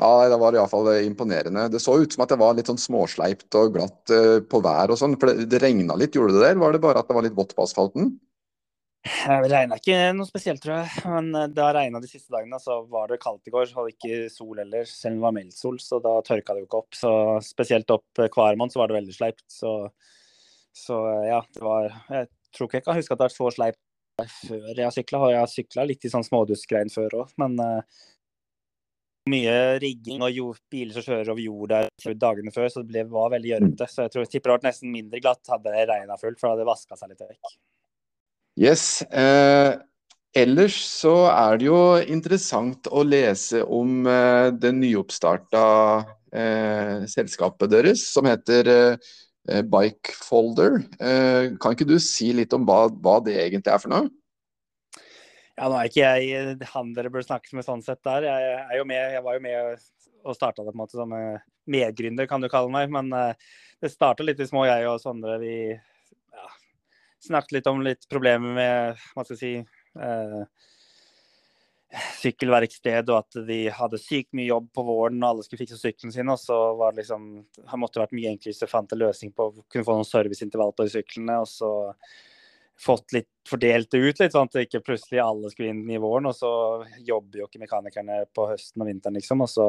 [0.02, 1.68] Ja, Det var iallfall imponerende.
[1.70, 4.94] Det så ut som at det var litt sånn småsleipt og glatt uh, på vær
[4.94, 5.18] og sånn.
[5.22, 6.48] For det, det regna litt, gjorde det?
[6.48, 8.16] Eller var det bare at det var litt vått på asfalten?
[9.02, 11.04] Det regna ikke noe spesielt, tror jeg.
[11.10, 12.60] Men eh, det har regna de siste dagene.
[12.62, 13.72] Så var det kaldt i går.
[13.74, 15.80] Hadde ikke sol heller, selv om det var meldsol.
[15.82, 16.98] Så da tørka det jo ikke opp.
[16.98, 17.14] Så
[17.46, 19.46] spesielt opp Kvarmon så var det veldig sleipt.
[19.50, 19.74] Så,
[20.78, 23.54] så ja, det var Jeg tror ikke jeg kan huske at det har vært så
[23.58, 23.82] sleipt
[24.38, 25.24] før jeg har sykla.
[25.34, 27.58] Jeg har sykla litt i sånn småduskregn før òg, men
[29.30, 33.34] mye rigging og biler som kjører over jord der dagene før, så det ble, var
[33.36, 33.88] veldig gjørmete.
[33.90, 36.48] Så jeg tror jeg tipper det var nesten mindre glatt hadde det regna fullt, for
[36.50, 37.56] det hadde vaska seg litt vekk.
[38.62, 38.86] Yes.
[39.08, 39.72] Eh,
[40.42, 45.66] ellers så er det jo interessant å lese om eh, det nyoppstarta
[46.34, 50.82] eh, selskapet deres, som heter eh, Bikefolder.
[50.98, 54.10] Eh, kan ikke du si litt om hva, hva, det egentlig er for noe?
[55.62, 58.26] Ja, Nå er ikke jeg han dere bør snakke med sånn sett der.
[58.26, 59.84] Jeg, er jo med, jeg var jo med
[60.22, 61.14] og starta det på en måte som
[61.70, 62.90] medgründer, kan du kalle meg.
[62.90, 65.38] Men uh, det starta litt i små, jeg og Sondre.
[65.42, 66.48] Vi ja,
[67.28, 70.42] snakket litt om litt problemer med hva skal jeg si uh,
[72.24, 76.18] sykkelverksted, og at de hadde sykt mye jobb på våren og alle skulle fikse sykkelen
[76.18, 76.34] sin.
[76.34, 79.38] Og så var det liksom Det måtte vært mye enklere hvis du fant en løsning
[79.38, 81.38] på å kunne få noen serviceintervall på de syklene.
[81.46, 81.72] og så
[82.82, 86.30] fått litt fordelt det ut litt, sånn at ikke plutselig alle skulle inn i våren.
[86.32, 86.52] Og så
[87.06, 89.44] jobber jo ikke mekanikerne på høsten og vinteren, liksom.
[89.46, 89.68] Og så,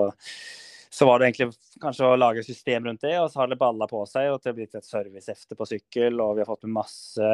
[0.93, 3.89] så var det egentlig kanskje å lage system rundt det, og så har det balla
[3.91, 4.31] på seg.
[4.33, 7.33] Og det har blitt et servicehefte på sykkel, og vi har fått med masse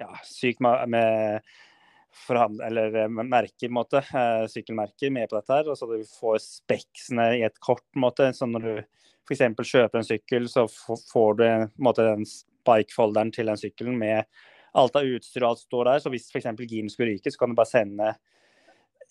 [0.00, 1.42] ja, sykt med
[2.66, 5.52] eller eh, merker, måte, eh, sykkelmerker med på dette.
[5.52, 7.86] her, og så Du får speksene i et kort.
[7.94, 8.82] måte, så Når du
[9.28, 9.38] f.eks.
[9.38, 11.44] kjøper en sykkel, så får du
[11.78, 12.24] måte, den
[12.66, 14.24] bikefolderen til den sykkelen med
[14.72, 16.02] alt av utstyr og alt står der.
[16.02, 16.50] Så hvis f.eks.
[16.66, 18.10] giren skulle ryke, så kan du bare sende,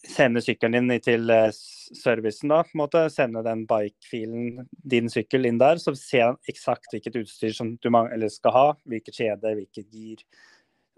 [0.03, 2.51] sende sykkelen din til eh, servicen.
[2.53, 5.81] da, på en måte, Sende den bike-filen, din sykkel, inn der.
[5.81, 7.91] Så ser han eksakt hvilket utstyr som du
[8.29, 8.67] skal ha.
[8.85, 10.25] Hvilket kjede, hvilket gir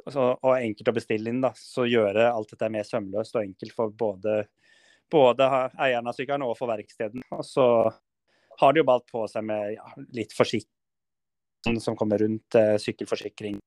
[0.09, 1.41] og enkelt å bestille inn.
[1.41, 4.45] da, Så gjøre alt dette mer sømløst og enkelt for både,
[5.11, 7.21] både eieren av sykkelen og for verksteden.
[7.31, 7.65] Og så
[8.59, 13.59] har de jo balt på seg med ja, litt forsikring som kommer rundt eh, sykkelforsikring.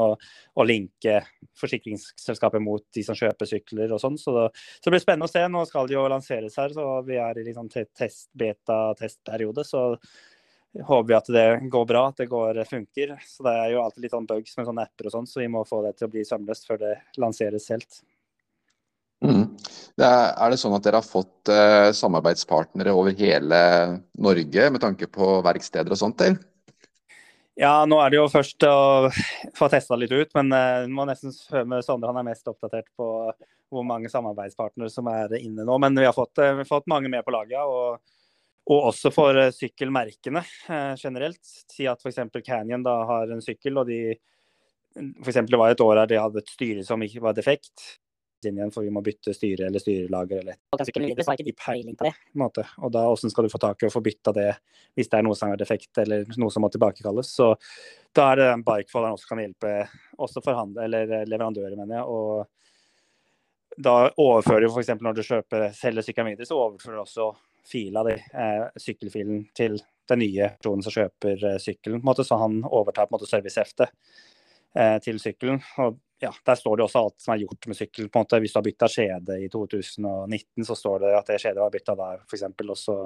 [0.00, 0.20] Og,
[0.56, 1.18] og, linke
[1.60, 4.16] forsikringsselskapet mot de som kjøper sykler og sånn.
[4.16, 5.42] Så, så, det blir spennende å se.
[5.52, 9.66] Nå skal det jo lanseres her, så vi er i liksom test, beta-testperiode.
[9.68, 9.82] Så
[10.80, 13.12] håper vi at det går bra, at det går, funker.
[13.28, 15.50] Så det er jo alltid litt sånn bugs med sånne apper og sånn, så vi
[15.52, 18.00] må få det til å bli sømløst før det lanseres helt.
[19.22, 19.44] Mm.
[20.00, 23.60] Det er, er, det sånn at dere har fått eh, samarbeidspartnere over hele
[24.18, 26.24] Norge med tanke på verksteder og sånt?
[26.24, 26.40] Eller?
[27.60, 29.10] Ja, nå er det jo først å
[29.58, 32.08] få testa litt ut, men uh, må nesten høre med Sondre.
[32.08, 33.08] Han er mest oppdatert på
[33.72, 35.76] hvor mange samarbeidspartnere som er inne nå.
[35.80, 37.60] Men vi har fått, uh, vi fått mange med på laget.
[37.60, 38.00] og
[38.70, 41.40] og også for uh, sykkelmerkene uh, generelt.
[41.42, 42.20] Si at f.eks.
[42.46, 44.14] Canyon da har en sykkel, og de
[44.94, 45.40] f.eks.
[45.48, 47.96] det var et år her de hadde et styre som ikke var defekt.
[48.48, 50.58] Igjen, for vi må bytte styre eller styrelager eller
[51.98, 52.10] på.
[52.42, 52.64] Måte.
[52.82, 54.48] Og da hvordan skal du få tak i å få bytta det
[54.96, 57.30] hvis det er noe som er defekt eller noe som må tilbakekalles.
[57.32, 57.52] Så
[58.16, 59.76] da er det den bikefolderen også kan hjelpe
[60.18, 62.04] også forhandle, eller eh, leverandører, mener jeg.
[62.10, 62.50] og
[63.80, 64.90] da overfører du f.eks.
[65.00, 67.30] når du kjøper, selger sykkelen videre, så overfører du også
[67.64, 69.78] fila di, eh, sykkelfilen, til
[70.08, 72.02] den nye personen som kjøper eh, sykkelen.
[72.04, 73.92] Måte, så han overtar på en måte serviceheftet
[74.76, 75.62] eh, til sykkelen.
[75.82, 78.08] Og ja, Der står det også alt som er gjort med sykkel.
[78.08, 78.38] på en måte.
[78.40, 81.96] Hvis du har bytta skjede i 2019, så står det at det skjedet var bytta
[81.98, 82.44] der, f.eks.
[82.76, 82.98] Også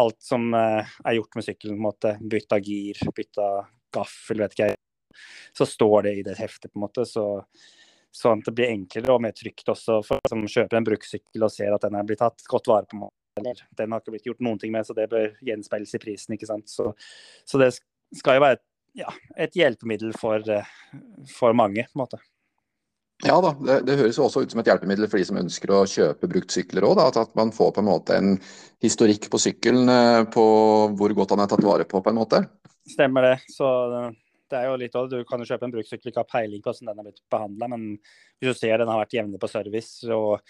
[0.00, 2.16] alt som eh, er gjort med sykkelen, på en måte.
[2.32, 3.50] bytta gir, bytta
[3.94, 4.80] gaffel, vet ikke jeg.
[5.56, 7.06] Så står det i det heftet, på en måte.
[7.06, 7.28] så
[8.10, 11.52] Sånn at det blir enklere og mer trygt også for som kjøper en brukssykkel og
[11.54, 13.06] ser at den er blitt tatt godt vare på
[13.38, 16.34] eller den har ikke blitt gjort noen ting med, så det bør gjenspeiles i prisen.
[16.34, 16.66] ikke sant?
[16.68, 16.90] Så,
[17.46, 17.70] så det
[18.18, 18.58] skal jo være
[18.98, 20.66] ja, et hjelpemiddel for, eh,
[21.30, 22.20] for, mange, på en måte.
[23.26, 25.72] Ja da, det, det, høres jo også ut som et hjelpemiddel for de som ønsker
[25.74, 27.02] å kjøpe bruktsykler òg.
[27.04, 28.32] At, man får på en måte en
[28.80, 30.46] historikk på sykkelen eh, på
[30.96, 32.42] hvor godt han er tatt vare på, på en måte.
[32.88, 33.36] Stemmer det.
[33.52, 33.68] Så
[34.50, 36.90] det er jo litt Du kan jo kjøpe en brukssykkel ikke ha peiling på hvordan
[36.90, 37.86] den har blitt behandla, men
[38.40, 40.40] hvis du ser den har vært jevnlig på service og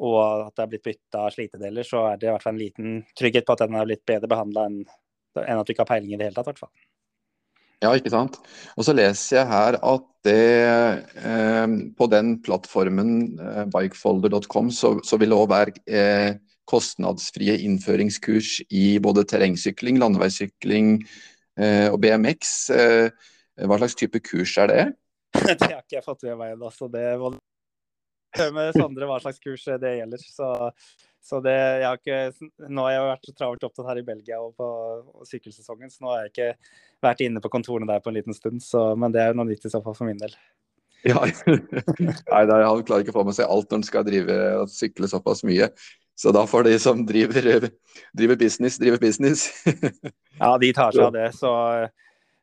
[0.00, 3.00] og at det er blitt bytta slitedeler, så er det i hvert fall en liten
[3.18, 4.78] trygghet på at den er blitt bedre behandla enn,
[5.42, 6.48] enn, at du ikke har peiling i det hele tatt.
[6.48, 6.72] hvert fall.
[7.80, 8.36] Ja, ikke sant.
[8.76, 10.36] Og så leser jeg her at det
[11.16, 16.34] eh, på den plattformen eh, bikefolder.com så, så, vil det òg være eh,
[16.68, 20.98] kostnadsfrie innføringskurs i både terrengsykling, landeveissykling
[21.56, 22.52] eh, og BMX.
[22.76, 23.30] Eh,
[23.64, 24.84] hva slags type kurs er det?
[25.48, 27.40] det har ikke jeg fått med meg ennå, så det var
[28.36, 30.28] høre med Sondre hva slags kurs det gjelder.
[30.36, 30.52] Så,
[31.22, 34.38] så det, jeg har ikke, nå har jeg vært så travelt opptatt her i Belgia
[34.40, 34.68] og på
[35.20, 36.48] og sykkelsesongen, så nå har jeg ikke
[37.04, 38.62] vært inne på kontorene der på en liten stund.
[38.64, 40.32] Så, men det er noe nytt i så fall for min del.
[41.04, 41.20] Ja,
[42.32, 45.08] Nei, han klarer ikke å få med seg alt når han skal drive og sykle
[45.12, 45.70] såpass mye.
[46.20, 47.70] Så da får de som driver,
[48.16, 49.46] driver business, drive business.
[50.42, 51.30] ja, de tar seg av det.
[51.36, 51.52] Så,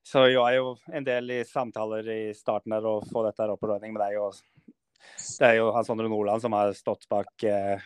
[0.05, 3.65] så jeg er jo en del i samtaler i starten der å få dette opp
[3.67, 4.31] og running, det er jo
[5.37, 7.85] det er jo Hans Sondre Nordland som har stått bak eh,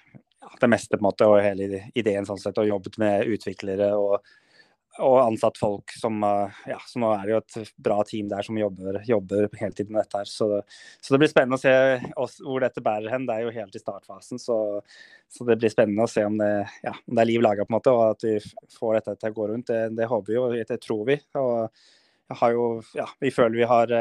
[0.61, 4.21] det meste på en måte, og hele ideen sånn sett, og jobbet med utviklere og
[4.99, 6.17] og ansatt folk som
[6.67, 10.01] ja, så nå er det jo et bra team der som jobber, jobber heltid med
[10.01, 10.27] dette her.
[10.27, 10.49] Så
[10.99, 11.71] så det, blir spennende å se
[12.19, 13.25] oss, hvor dette bærer hen.
[13.25, 14.57] Det er jo helt i startfasen, så,
[15.31, 16.51] så det blir spennende å se om det,
[16.83, 18.35] ja, om det er liv laga, på en måte, og at vi
[18.75, 19.71] får dette til å gå rundt.
[19.71, 21.17] Det, det håper vi jo, det tror vi.
[21.39, 22.67] Og har jo,
[22.97, 23.95] ja, vi føler vi har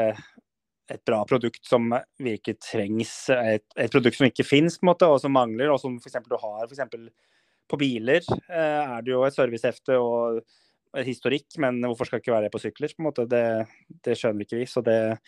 [0.89, 4.47] et bra produkt som virker trengs, et, et produkt som ikke
[4.83, 6.17] måte, og som mangler, og som f.eks.
[6.27, 6.75] du har for
[7.71, 8.25] på biler.
[8.49, 10.41] Eh, er det jo et servicehefte og
[11.05, 12.93] historikk, men hvorfor skal det ikke være det på sykler?
[12.95, 13.43] på en måte, Det,
[14.03, 14.65] det skjønner ikke vi.
[14.65, 15.21] så det,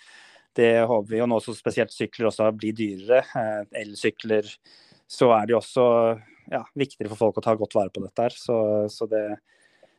[0.55, 1.21] det håper vi.
[1.23, 4.49] Og nå som spesielt sykler også blir dyrere, eh, elsykler,
[5.07, 5.87] så er det jo også
[6.51, 8.21] ja, viktigere for folk å ta godt vare på dette.
[8.27, 8.57] her, Så,
[8.89, 9.23] så det,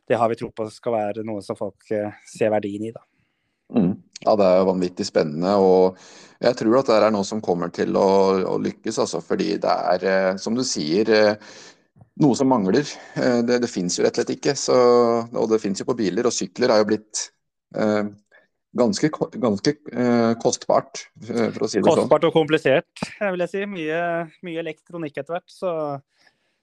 [0.09, 2.93] det, har vi tro på skal være noe som folk eh, ser verdien i.
[2.93, 3.05] da.
[3.75, 3.95] Mm.
[4.25, 5.55] Ja, Det er jo vanvittig spennende.
[5.61, 5.99] og
[6.41, 8.09] Jeg tror at det er noe som kommer til å,
[8.55, 8.99] å lykkes.
[9.05, 11.13] Altså, fordi det er, eh, som du sier,
[12.23, 12.89] noe som mangler.
[13.19, 14.57] Eh, det, det fins jo rett og slett ikke.
[14.59, 14.77] Så,
[15.29, 17.29] og det fins jo på biler, og sykler er jo blitt
[17.77, 18.05] eh,
[18.75, 19.11] ganske,
[19.43, 22.03] ganske eh, kostbart, eh, for å si det kostbart sånn.
[22.09, 23.65] Kostbart og komplisert, vil jeg si.
[23.71, 24.03] Mye,
[24.47, 25.51] mye elektronikk etter hvert.
[25.51, 25.73] Så,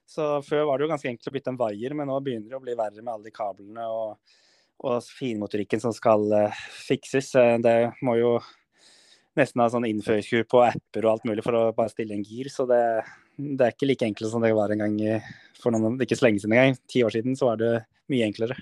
[0.08, 2.60] så, før var det jo ganske enkelt å bytte en vaier, men nå begynner det
[2.60, 4.38] å bli verre med alle de kablene og,
[4.82, 7.32] og finmotorikken som skal uh, fikses.
[7.62, 8.36] Det må jo
[9.38, 12.50] nesten ha sånn innføringskur på apper og alt mulig for å bare stille en gir.
[12.52, 12.82] Så det,
[13.38, 14.98] det er ikke like enkelt som det var en gang
[15.62, 16.78] for noen, ikke så lenge siden engang.
[16.90, 17.72] Ti år siden så var det
[18.12, 18.58] mye enklere.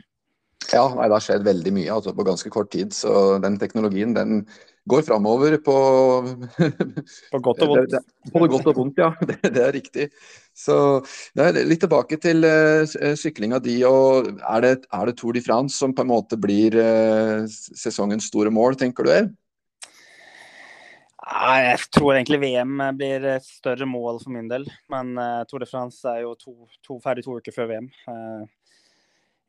[0.71, 2.95] Ja, nei, det har skjedd veldig mye altså, på ganske kort tid.
[2.95, 3.13] Så
[3.43, 4.45] den teknologien den
[4.89, 5.77] går framover på
[7.33, 7.91] På godt og vondt.
[7.91, 9.11] Det, det, på godt og vondt, ja.
[9.29, 10.09] Det, det er riktig.
[10.57, 10.77] Så
[11.39, 13.81] nei, Litt tilbake til uh, syklinga di.
[13.87, 18.31] og er det, er det, Tour de France som på en måte blir uh, sesongens
[18.33, 19.13] store mål, tenker du?
[19.15, 19.31] Er?
[21.31, 24.67] Jeg tror egentlig VM blir et større mål for min del.
[24.91, 27.91] Men uh, Tour de France er jo to, to, ferdig to uker før VM.
[28.09, 28.49] Uh,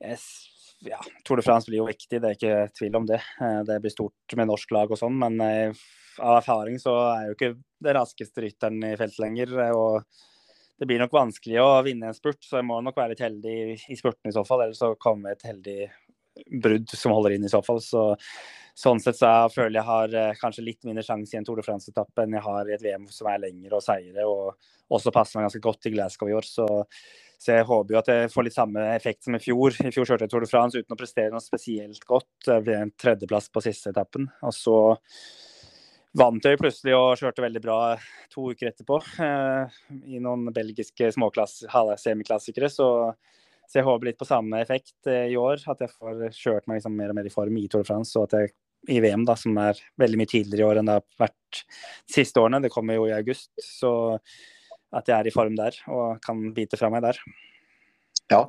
[0.06, 0.28] yes,
[0.88, 3.22] ja, Tour de France blir jo viktig, det er ikke tvil om det.
[3.42, 7.38] Uh, det blir stort med norsk lag og sånn, men av erfaring så er jo
[7.38, 7.54] ikke
[7.86, 9.56] det raskeste rytteren i felt lenger.
[9.72, 10.04] og
[10.82, 13.58] det blir nok vanskelig å vinne en spurt, så jeg må nok være litt heldig
[13.94, 14.64] i spurten i så fall.
[14.64, 15.76] Eller så komme et heldig
[16.64, 17.82] brudd som holder inn i så fall.
[17.84, 18.04] Så
[18.78, 21.60] sånn sett så jeg føler jeg har eh, kanskje litt mindre sjanse i en Tour
[21.60, 25.14] de France-etappe enn jeg har i et VM som er lengre og seire, og også
[25.16, 26.48] passer meg ganske godt til Glasgow i år.
[26.48, 26.68] Så,
[27.38, 29.76] så, jeg håper jo at jeg får litt samme effekt som i fjor.
[29.84, 32.30] I fjor kjørte jeg Tour de France uten å prestere noe spesielt godt.
[32.48, 34.28] Det ble en tredjeplass på siste etappen.
[34.48, 34.78] Og så
[36.18, 37.80] vant jeg plutselig og kjørte veldig bra
[38.32, 39.78] to uker etterpå eh,
[40.12, 42.72] i noen belgiske semiklassikere.
[42.72, 42.88] Så
[43.72, 45.62] så jeg håper litt på samme effekt eh, i år.
[45.72, 48.12] At jeg får kjørt meg liksom mer og mer i form i Tour de France.
[48.20, 48.52] Og at jeg
[48.92, 52.16] i VM, da, som er veldig mye tidligere i år enn det har vært de
[52.18, 53.52] siste årene, det kommer jo i august.
[53.64, 53.94] Så
[54.92, 57.22] at jeg er i form der og kan bite fra meg der.
[58.32, 58.44] Ja,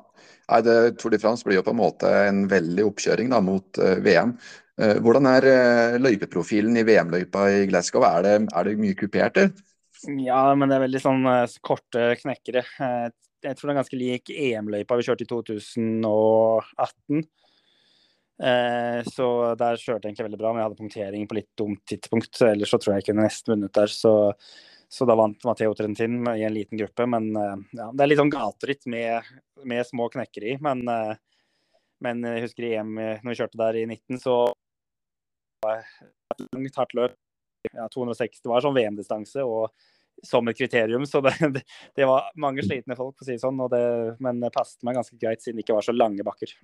[0.51, 3.79] Nei, det, Tour de France blir jo på en måte en veldig oppkjøring da, mot
[3.83, 4.35] uh, VM.
[4.81, 8.05] Uh, hvordan er uh, løypeprofilen i VM-løypa i Glasgow?
[8.07, 9.41] Er det, er det mye kupert?
[10.03, 11.27] Ja, men det er veldig sånn
[11.63, 12.65] korte knekkere
[13.43, 17.23] jeg tror den er ganske lik EM-løypa vi kjørte i 2018.
[18.43, 19.27] Eh, så
[19.59, 22.33] der kjørte jeg egentlig veldig bra, men jeg hadde punktering på litt dumt tidspunkt.
[22.39, 23.93] Så Ellers så tror jeg jeg kunne nesten vunnet der.
[23.93, 24.15] Så,
[24.91, 27.07] så da vant Matheo Trentin i en liten gruppe.
[27.11, 29.33] Men eh, ja, det er litt sånn gateritt med,
[29.69, 30.57] med, små knekker i.
[30.65, 31.15] Men, eh,
[32.03, 34.37] men, jeg husker i EM, når vi kjørte der i 19, så
[35.63, 37.19] var det et langt, hardt løp.
[37.71, 39.45] Ja, 260 var sånn VM-distanse.
[39.47, 39.71] og
[40.27, 41.07] som et kriterium.
[41.09, 41.35] Så det,
[41.97, 43.61] det, var mange slitne folk, for å si det sånn.
[44.23, 46.55] Men det passet meg ganske greit, siden det ikke var så lange bakker.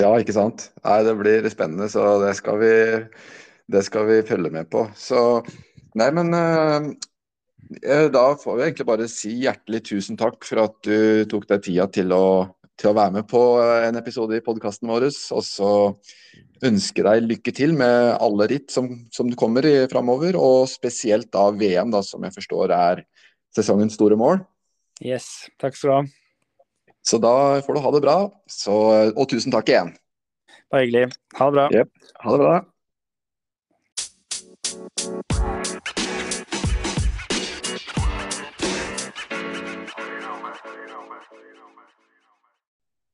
[0.00, 0.70] Ja, ikke sant.
[0.86, 2.74] Nei, det blir spennende, så det skal vi,
[3.72, 4.86] det skal vi følge med på.
[4.96, 5.42] Så
[5.98, 6.86] Nei, men uh,
[8.12, 11.84] da får vi egentlig bare si hjertelig tusen takk for at du tok deg tida
[11.92, 12.24] til å,
[12.80, 15.08] til å være med på en episode i podkasten vår.
[15.10, 15.72] Og så
[16.66, 21.48] ønske deg lykke til med alle ritt som, som kommer i, framover, og spesielt da
[21.54, 23.04] VM, da, som jeg forstår er
[23.54, 24.42] sesongens store mål.
[25.02, 26.02] Yes, takk skal du ha.
[27.02, 27.34] Så da
[27.66, 28.74] får du ha det bra, så,
[29.10, 29.90] og tusen takk igjen.
[30.70, 31.16] Bare hyggelig.
[31.40, 31.66] Ha det bra.
[31.74, 31.88] Yep.
[32.22, 32.54] Ha det bra.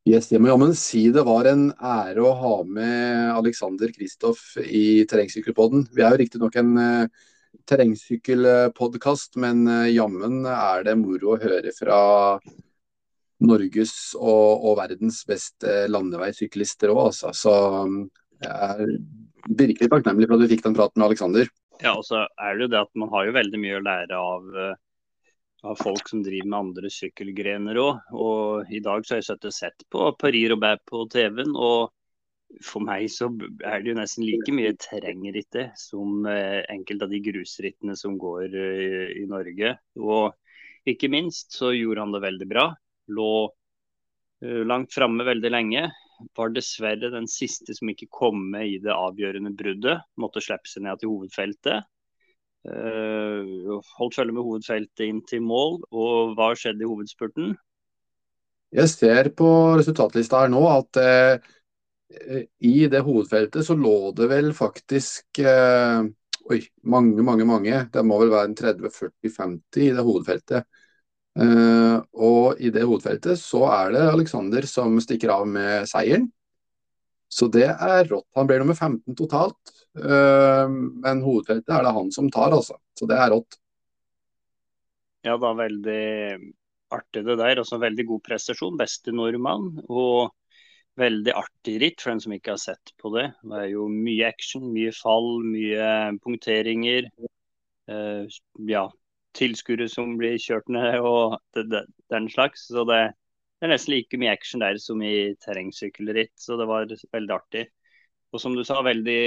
[0.08, 5.82] Yes, må jammen si det var en ære å ha med Alexander Kristoff i Terrengsykkelpodden.
[5.92, 7.26] Vi er jo riktignok en uh,
[7.68, 12.00] terrengsykkelpodkast, men uh, jammen er det moro å høre fra
[13.44, 17.34] Norges og, og verdens beste landeveissyklister òg, altså.
[17.36, 17.54] Så
[17.84, 18.00] um,
[18.40, 18.96] jeg er
[19.60, 21.52] virkelig takknemlig for at vi fikk den praten med Alexander.
[21.84, 24.24] Ja, og så er det jo det at man har jo veldig mye å lære
[24.24, 24.76] av uh
[25.66, 28.02] av folk som driver med andre sykkelgrener òg.
[28.14, 31.54] Og i dag så har jeg sittet og sett på Paris-Robert på TV-en.
[31.56, 31.94] og
[32.64, 33.28] for meg så
[33.66, 38.54] er det jo nesten like mye terrengrittet som eh, enkelte av de grusrittene som går
[38.56, 39.74] eh, i Norge.
[40.00, 40.32] Og
[40.88, 42.64] ikke minst så gjorde han det veldig bra.
[43.12, 43.32] Lå
[44.44, 45.84] eh, langt framme veldig lenge.
[46.34, 50.08] Var dessverre den siste som ikke kom med i det avgjørende bruddet.
[50.16, 51.84] Måtte slippe seg ned til hovedfeltet.
[52.68, 55.80] Holdt følge med hovedfeltet inn til mål.
[55.90, 57.54] Og hva skjedde i hovedspurten?
[58.74, 59.48] Jeg ser på
[59.78, 60.98] resultatlista her nå at
[62.60, 66.08] i det hovedfeltet så lå det vel faktisk eh,
[66.48, 67.82] Oi, mange, mange, mange.
[67.92, 70.64] Det må vel være en 30-40-50 i det hovedfeltet.
[71.36, 76.24] Eh, og i det hovedfeltet så er det Alexander som stikker av med seieren.
[77.28, 78.26] Så det er rått.
[78.38, 79.72] Han blir nummer 15 totalt.
[79.98, 80.66] Eh,
[81.04, 82.78] men hovedfeltet er det han som tar, altså.
[82.96, 83.58] Så det er rått.
[85.26, 86.04] Ja, da veldig
[86.94, 87.60] artig det der.
[87.60, 88.78] Også veldig god prestasjon.
[88.80, 89.74] Beste nordmann.
[89.88, 90.32] Og
[90.98, 93.28] veldig artig ritt for den som ikke har sett på det.
[93.44, 95.90] Det er jo mye action, mye fall, mye
[96.24, 97.10] punkteringer.
[97.92, 98.38] Eh,
[98.72, 98.88] ja,
[99.38, 102.66] tilskuere som blir kjørt ned og det, det, den slags.
[102.72, 103.02] Så det,
[103.58, 106.34] det, er nesten like mye action der som i terrengsykkelritt.
[106.38, 107.66] Så det var veldig artig.
[108.32, 109.22] Og som du sa, veldig,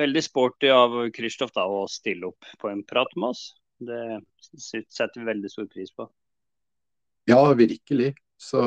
[0.00, 3.44] veldig sporty av Kristoff å stille opp på en prat med oss.
[3.80, 4.20] Det
[4.60, 6.08] setter vi veldig stor pris på.
[7.30, 8.14] Ja, virkelig.
[8.40, 8.60] Så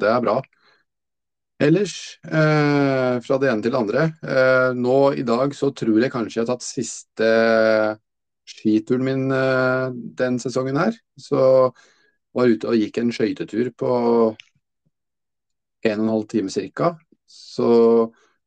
[0.00, 0.38] det er bra.
[1.58, 4.02] Ellers, eh, fra det ene til det andre.
[4.22, 7.30] Eh, nå i dag så tror jeg kanskje jeg har tatt siste
[8.48, 9.88] skituren min eh,
[10.20, 10.94] den sesongen her.
[11.18, 11.72] Så
[12.38, 13.92] var ute og gikk en skøytetur på
[15.88, 16.94] en og en halv time ca.
[17.28, 17.70] Så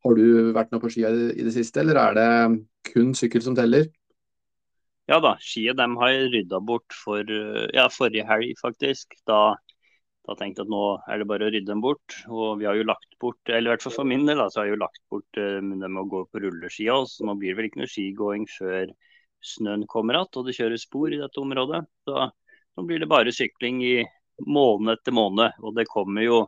[0.01, 2.29] har du vært noe på skia i det siste, eller er det
[2.91, 3.89] kun sykkel som teller?
[5.09, 7.27] Ja da, skia dem har jeg rydda bort for
[7.75, 9.13] ja, forrige helg, faktisk.
[9.27, 9.57] Da
[10.27, 12.17] da tenkte jeg at nå er det bare å rydde dem bort.
[12.29, 14.61] Og vi har jo lagt bort, eller i hvert fall for min del, da, så
[14.61, 16.99] har jeg jo lagt bort uh, det med å gå på rulleskia.
[17.09, 18.93] Så nå blir det vel ikke noe skigåing før
[19.41, 21.81] snøen kommer igjen og det kjøres spor i dette området.
[22.05, 22.27] Så
[22.87, 23.95] blir det bare sykling i
[24.47, 25.59] måned etter måned.
[25.61, 26.39] Og det kommer jo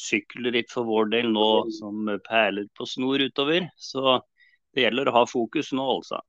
[0.00, 3.68] sykkelritt for vår del nå som perler på snor utover.
[3.76, 4.20] Så
[4.74, 6.20] det gjelder å ha fokus nå, altså.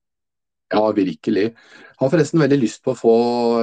[0.71, 1.49] Ja, virkelig.
[1.51, 3.15] Jeg har forresten veldig lyst på å få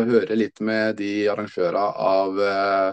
[0.04, 2.90] høre litt med de arrangørene av eh,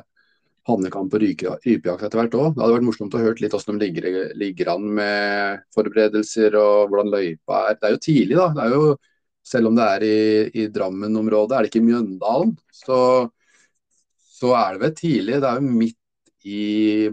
[0.69, 2.53] hannekamp og rypejakt etter hvert òg.
[2.55, 6.93] Det hadde vært morsomt å høre litt hvordan de ligger, ligger, an med forberedelser og
[6.93, 7.77] hvordan løypa er.
[7.81, 8.47] Det er jo tidlig, da.
[8.55, 8.87] Det er jo,
[9.45, 10.15] selv om det er i,
[10.63, 12.97] i Drammen-området, er det ikke Mjøndalen, så,
[14.17, 15.37] så, er det vel tidlig.
[15.43, 16.01] Det er jo midt
[16.45, 16.63] i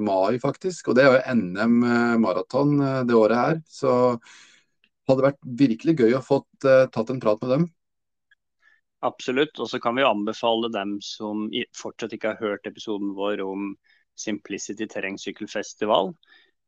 [0.00, 0.88] mai, faktisk.
[0.88, 3.60] Og det er jo NM eh, maraton eh, det året her.
[3.68, 7.64] Så det hadde vært virkelig gøy å få uh, tatt en prat med dem.
[9.04, 9.58] Absolutt.
[9.58, 13.72] Og så kan vi anbefale dem som fortsatt ikke har hørt episoden vår om
[14.16, 16.12] Simplicity terrengsykkelfestival.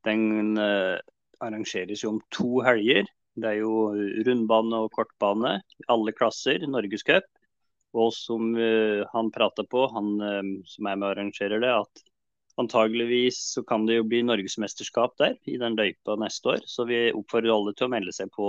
[0.05, 3.07] Den arrangeres jo om to helger.
[3.35, 3.91] Det er jo
[4.27, 5.57] rundbane og kortbane,
[5.91, 7.27] alle klasser, Norgescup.
[7.95, 12.05] Og som uh, han prata på, han uh, som er med og arrangerer det, at
[12.59, 16.65] antageligvis så kan det jo bli norgesmesterskap der i den løypa neste år.
[16.71, 18.49] Så vi oppfordrer alle til å melde seg på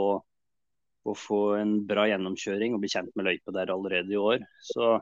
[1.05, 4.45] å få en bra gjennomkjøring og bli kjent med løypa der allerede i år.
[4.65, 4.95] Så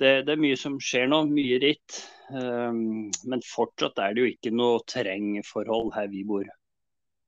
[0.00, 2.00] det, det, er mye som skjer nå, mye ritt.
[2.32, 6.48] Um, men fortsatt er det jo ikke noe terrengforhold her vi bor.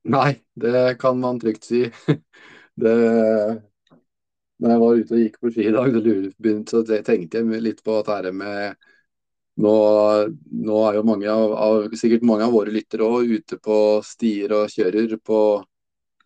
[0.04, 1.86] Nei, det kan man trygt si.
[2.74, 2.90] Det,
[4.58, 5.96] når jeg var ute og gikk på ski i dag,
[6.66, 8.74] så tenkte jeg litt på at dette med
[9.62, 9.74] nå,
[10.66, 14.56] nå, er jo mange av, av, sikkert mange av våre lyttere òg ute på stier
[14.56, 15.38] og kjører på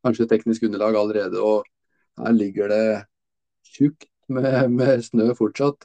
[0.06, 1.42] kanskje teknisk underlag allerede.
[1.42, 1.68] Og
[2.22, 2.86] her ligger det
[3.68, 5.84] tjukt med, med, snø fortsatt.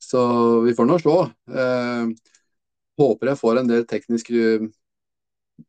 [0.00, 0.22] Så
[0.64, 1.16] vi får nå se.
[1.52, 2.34] Eh,
[2.98, 4.32] håper jeg får en del teknisk,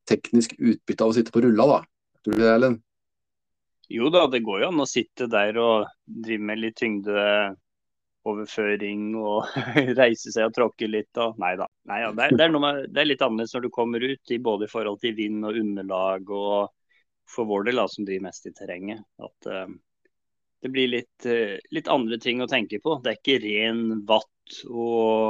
[0.10, 1.80] teknisk utbytte av å sitte på rulla, da.
[2.24, 2.78] Tror du det, Erlend?
[3.90, 9.40] Jo da, det går jo an å sitte der og drive med litt tyngdeoverføring og
[10.02, 11.18] reise seg og tråkke litt.
[11.18, 11.36] Og...
[11.42, 11.68] Nei da.
[11.90, 14.26] Nei, ja, det, er, det, er med, det, er, litt annerledes når du kommer ut,
[14.30, 16.70] i både i forhold til vind og underlag og
[17.30, 19.70] for vår del, da, som driver mest i terrenget, at uh,
[20.64, 22.96] det blir litt, uh, litt, andre ting å tenke på.
[23.04, 25.29] Det er ikke ren watt og,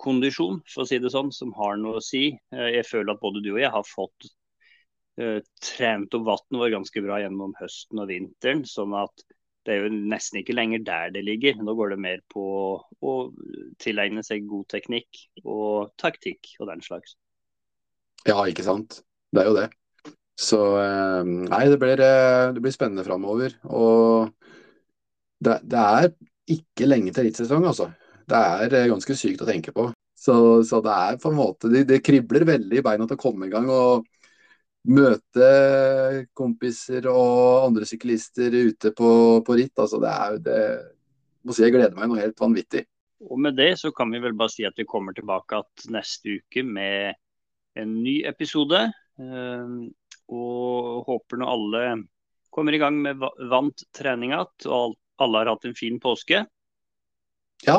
[0.00, 2.28] kondisjon, for å si det sånn, som har noe å si.
[2.54, 4.30] Uh, jeg føler at både du og jeg har fått
[5.60, 8.62] trent opp vatten vår ganske bra gjennom høsten og vinteren.
[8.64, 9.24] sånn at
[9.66, 11.58] det er jo nesten ikke lenger der det ligger.
[11.60, 12.44] Nå går det mer på
[12.80, 13.16] å
[13.82, 17.18] tilegne seg god teknikk og taktikk og den slags.
[18.28, 19.02] Ja, ikke sant.
[19.30, 19.68] Det er jo det.
[20.40, 23.58] Så eh, nei, det blir, eh, det blir spennende framover.
[23.68, 24.32] Og
[25.44, 26.10] det, det, er
[26.56, 27.90] ikke lenge til rittsesong, altså.
[28.30, 29.90] Det er eh, ganske sykt å tenke på.
[30.20, 30.34] Så,
[30.68, 33.48] så det er på en måte det, det, kribler veldig i beina til å komme
[33.48, 34.06] i gang og
[34.90, 35.46] møte
[36.36, 39.10] kompiser og andre syklister ute på,
[39.46, 39.74] på ritt.
[39.80, 40.60] Altså det er det
[41.44, 42.84] må si jeg gleder meg noe helt vanvittig.
[43.28, 45.60] Og med det så kan vi vel bare si at vi kommer tilbake
[45.92, 47.16] neste uke med
[47.80, 48.86] en ny episode.
[49.20, 49.90] Ehm,
[50.30, 51.84] og håper nå alle
[52.52, 53.20] kommer i gang med
[53.50, 56.42] vant trening igjen, og alle har hatt en fin påske.
[57.66, 57.76] Ja,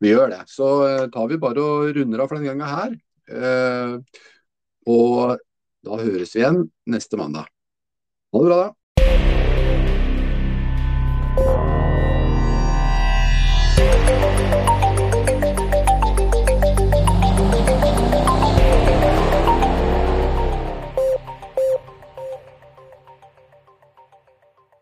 [0.00, 0.42] vi gjør det.
[0.50, 2.96] Så eh, tar vi bare og runder av for denne gangen her.
[3.26, 4.22] Eh,
[4.86, 5.36] og
[5.86, 7.50] da høres vi igjen neste mandag.
[8.32, 8.85] Ha det bra, da.